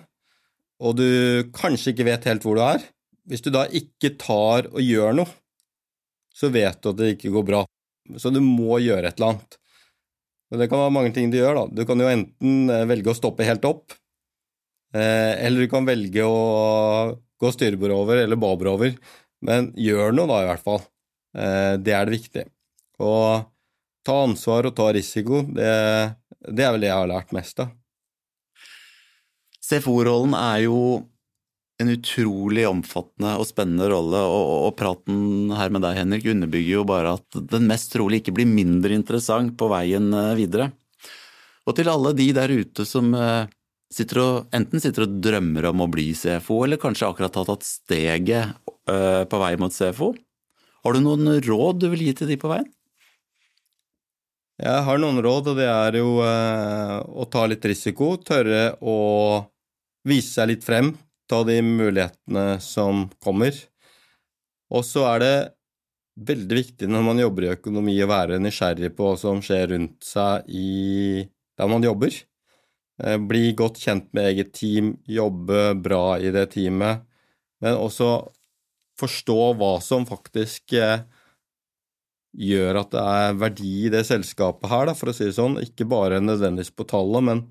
og 0.82 0.98
du 0.98 1.06
kanskje 1.54 1.92
ikke 1.92 2.08
vet 2.08 2.26
helt 2.26 2.42
hvor 2.42 2.58
du 2.58 2.64
er 2.66 2.82
Hvis 3.30 3.44
du 3.44 3.52
da 3.54 3.68
ikke 3.70 4.16
tar 4.18 4.66
og 4.72 4.80
gjør 4.82 5.14
noe, 5.14 5.30
så 6.34 6.50
vet 6.50 6.80
du 6.82 6.90
at 6.90 6.98
det 6.98 7.12
ikke 7.14 7.30
går 7.36 7.44
bra. 7.46 7.60
Så 8.18 8.32
du 8.34 8.40
må 8.42 8.80
gjøre 8.82 9.12
et 9.12 9.20
eller 9.20 9.36
annet. 9.36 9.58
Og 10.52 10.60
det 10.60 10.66
kan 10.68 10.82
være 10.82 10.94
mange 10.96 11.12
ting 11.14 11.30
du 11.30 11.38
gjør, 11.38 11.60
da. 11.60 11.64
Du 11.70 11.84
kan 11.88 12.02
jo 12.02 12.08
enten 12.10 12.72
eh, 12.72 12.86
velge 12.90 13.12
å 13.12 13.16
stoppe 13.16 13.46
helt 13.46 13.64
opp, 13.68 13.94
eh, 14.96 15.38
eller 15.46 15.62
du 15.64 15.70
kan 15.70 15.86
velge 15.86 16.26
å 16.26 16.40
gå 17.40 17.52
styrbord 17.54 17.94
over 17.94 18.24
eller 18.24 18.40
babord 18.40 18.98
Men 19.40 19.72
gjør 19.78 20.12
noe, 20.18 20.28
da, 20.28 20.42
i 20.42 20.50
hvert 20.50 20.66
fall. 20.66 20.82
Eh, 21.38 21.76
det 21.78 21.94
er 21.96 22.10
det 22.10 22.18
viktige. 22.18 22.50
Og 23.00 23.46
ta 24.04 24.18
ansvar 24.26 24.68
og 24.68 24.76
ta 24.76 24.90
risiko, 24.92 25.44
det, 25.46 25.70
det 26.48 26.66
er 26.66 26.74
vel 26.74 26.84
det 26.84 26.90
jeg 26.90 26.98
har 26.98 27.10
lært 27.10 27.32
mest 27.36 27.58
da. 27.60 27.70
CFO-rollen 29.62 30.34
er 30.36 30.64
jo 30.66 30.78
en 31.82 31.90
utrolig 31.94 32.64
omfattende 32.68 33.36
og 33.40 33.46
spennende 33.48 33.88
rolle, 33.90 34.20
og, 34.20 34.50
og, 34.68 34.74
praten 34.78 35.52
her 35.56 35.72
med 35.72 35.84
deg, 35.84 35.98
Henrik, 35.98 36.28
underbygger 36.30 36.76
jo 36.76 36.84
bare 36.88 37.16
at 37.18 37.40
den 37.50 37.66
mest 37.70 37.92
trolig 37.94 38.20
ikke 38.20 38.34
blir 38.36 38.50
mindre 38.50 38.94
interessant 38.94 39.56
på 39.58 39.70
veien 39.72 40.12
eh, 40.14 40.34
videre. 40.38 40.70
Og 41.66 41.76
til 41.78 41.90
alle 41.90 42.12
de 42.18 42.28
der 42.34 42.52
ute 42.52 42.86
som 42.88 43.12
eh, 43.14 43.50
sitter 43.92 44.22
og, 44.22 44.34
enten 44.56 44.82
sitter 44.82 45.06
og 45.06 45.16
drømmer 45.24 45.70
om 45.70 45.84
å 45.84 45.90
bli 45.90 46.10
CFO, 46.16 46.62
eller 46.66 46.80
kanskje 46.82 47.08
akkurat 47.08 47.40
har 47.40 47.48
tatt 47.50 47.66
steget 47.66 48.54
uh, 48.88 49.22
på 49.28 49.40
vei 49.42 49.52
mot 49.60 49.74
CFO, 49.74 50.12
har 50.82 50.96
du 50.96 51.02
noen 51.04 51.36
råd 51.44 51.82
du 51.82 51.90
vil 51.92 52.06
gi 52.08 52.14
til 52.18 52.32
de 52.32 52.38
på 52.40 52.50
veien? 52.50 52.70
Jeg 54.60 54.84
har 54.86 55.00
noen 55.00 55.20
råd, 55.24 55.52
og 55.52 55.58
det 55.58 55.68
er 55.70 55.96
jo 55.96 56.18
eh, 56.26 56.98
å 57.00 57.24
ta 57.32 57.46
litt 57.48 57.64
risiko, 57.64 58.14
tørre 58.20 58.74
å 58.84 58.98
vise 60.08 60.36
seg 60.36 60.52
litt 60.52 60.66
frem, 60.66 60.92
Ta 61.30 61.38
de 61.48 61.54
mulighetene 61.64 62.58
som 62.60 63.06
kommer. 63.22 63.56
Og 64.74 64.82
så 64.84 65.06
er 65.14 65.22
det 65.22 65.36
veldig 66.28 66.58
viktig 66.58 66.88
når 66.90 67.06
man 67.06 67.22
jobber 67.22 67.46
i 67.46 67.52
økonomi, 67.54 67.94
å 68.04 68.10
være 68.10 68.40
nysgjerrig 68.42 68.90
på 68.98 69.06
hva 69.06 69.14
som 69.16 69.40
skjer 69.44 69.70
rundt 69.72 70.04
seg 70.04 70.50
i 70.52 71.22
der 71.56 71.70
man 71.72 71.86
jobber. 71.86 72.12
Eh, 73.00 73.16
bli 73.16 73.54
godt 73.56 73.80
kjent 73.80 74.10
med 74.12 74.28
eget 74.32 74.52
team, 74.58 74.96
jobbe 75.08 75.72
bra 75.80 76.18
i 76.20 76.34
det 76.34 76.50
teamet, 76.52 77.06
men 77.64 77.80
også 77.80 78.10
forstå 79.00 79.40
hva 79.56 79.72
som 79.80 80.04
faktisk 80.08 80.76
eh, 80.76 81.06
gjør 82.32 82.80
at 82.80 82.92
det 82.94 83.02
er 83.02 83.40
verdi 83.40 83.72
i 83.86 83.92
det 83.92 84.04
selskapet 84.08 84.70
her, 84.70 84.86
da, 84.88 84.94
for 84.96 85.12
å 85.12 85.16
si 85.16 85.26
det 85.28 85.36
sånn. 85.36 85.58
Ikke 85.60 85.88
bare 85.88 86.22
nødvendigvis 86.22 86.72
på 86.74 86.86
tallet, 86.88 87.26
men 87.28 87.42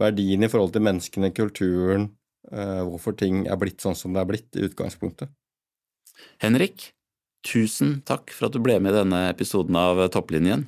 verdien 0.00 0.44
i 0.44 0.50
forhold 0.52 0.72
til 0.76 0.84
menneskene, 0.86 1.32
kulturen, 1.36 2.10
Eh, 2.52 2.82
hvorfor 2.86 3.16
ting 3.18 3.44
er 3.50 3.58
blitt 3.58 3.82
sånn 3.82 3.96
som 3.98 4.14
det 4.14 4.22
er 4.22 4.28
blitt 4.28 4.58
i 4.58 4.66
utgangspunktet. 4.68 5.32
Henrik, 6.42 6.92
tusen 7.46 8.00
takk 8.06 8.30
for 8.34 8.48
at 8.48 8.54
du 8.54 8.62
ble 8.62 8.78
med 8.82 8.94
i 8.94 9.00
denne 9.00 9.24
episoden 9.32 9.76
av 9.78 10.00
Topplinjen. 10.14 10.66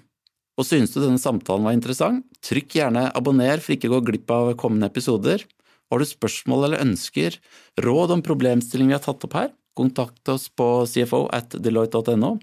Og 0.58 0.66
synes 0.66 0.90
du 0.90 0.98
denne 0.98 1.22
samtalen 1.22 1.66
var 1.68 1.76
interessant, 1.76 2.24
trykk 2.42 2.80
gjerne 2.80 3.06
abonner 3.14 3.62
for 3.62 3.76
ikke 3.76 3.92
å 3.92 3.98
gå 3.98 4.08
glipp 4.08 4.32
av 4.34 4.50
kommende 4.58 4.90
episoder. 4.90 5.44
Har 5.88 6.02
du 6.02 6.08
spørsmål 6.08 6.66
eller 6.66 6.82
ønsker, 6.82 7.38
råd 7.80 8.16
om 8.16 8.24
problemstillinger 8.26 8.90
vi 8.90 8.98
har 8.98 9.04
tatt 9.06 9.24
opp 9.28 9.38
her, 9.38 9.52
kontakt 9.78 10.28
oss 10.32 10.48
på 10.50 10.66
cfo 10.90 11.24
at 11.34 11.54
deloitte.no, 11.62 12.34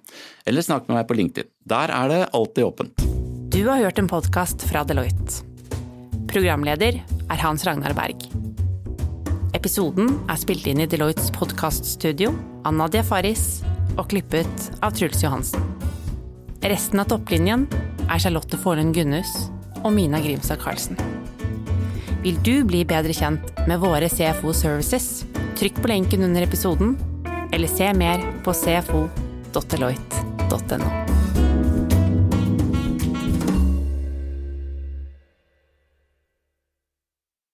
eller 0.47 0.65
snakk 0.65 0.88
med 0.88 0.99
meg 0.99 1.09
på 1.09 1.19
LinkedIn. 1.19 1.51
Der 1.67 1.91
er 1.93 2.11
det 2.11 2.21
alltid 2.31 2.67
åpent. 2.67 3.05
Du 3.51 3.61
har 3.67 3.83
hørt 3.83 3.99
en 4.01 4.09
podkast 4.11 4.65
fra 4.67 4.83
Deloitte. 4.88 5.43
Programleder 6.31 6.97
er 6.99 7.39
Hans 7.43 7.63
Ragnar 7.67 7.95
Berg. 7.95 8.25
Episoden 9.55 10.09
er 10.27 10.39
spilt 10.41 10.65
inn 10.67 10.81
i 10.83 10.88
Deloittes 10.91 11.29
podkaststudio 11.31 12.33
av 12.67 12.75
Nadia 12.75 13.05
Faris 13.07 13.61
og 13.95 14.09
klippet 14.11 14.69
av 14.83 14.97
Truls 14.97 15.23
Johansen. 15.23 15.63
Resten 16.65 16.99
av 16.99 17.07
topplinjen 17.13 17.63
er 18.09 18.19
Charlotte 18.19 18.59
Forlund 18.59 18.91
Gunnhus 18.97 19.31
og 19.86 19.93
Mina 19.95 20.19
Grimstad 20.19 20.59
Karlsen. 20.59 20.99
Vil 22.25 22.39
du 22.43 22.65
bli 22.67 22.83
bedre 22.89 23.15
kjent 23.15 23.51
med 23.69 23.79
våre 23.79 24.09
CFO 24.11 24.51
Services? 24.57 25.23
Trykk 25.55 25.79
på 25.79 25.91
lenken 25.93 26.25
under 26.27 26.43
episoden, 26.43 26.97
eller 27.52 27.68
se 27.68 27.93
mer 27.93 28.22
på 28.43 28.54
cfo.deloitte.no. 28.54 31.14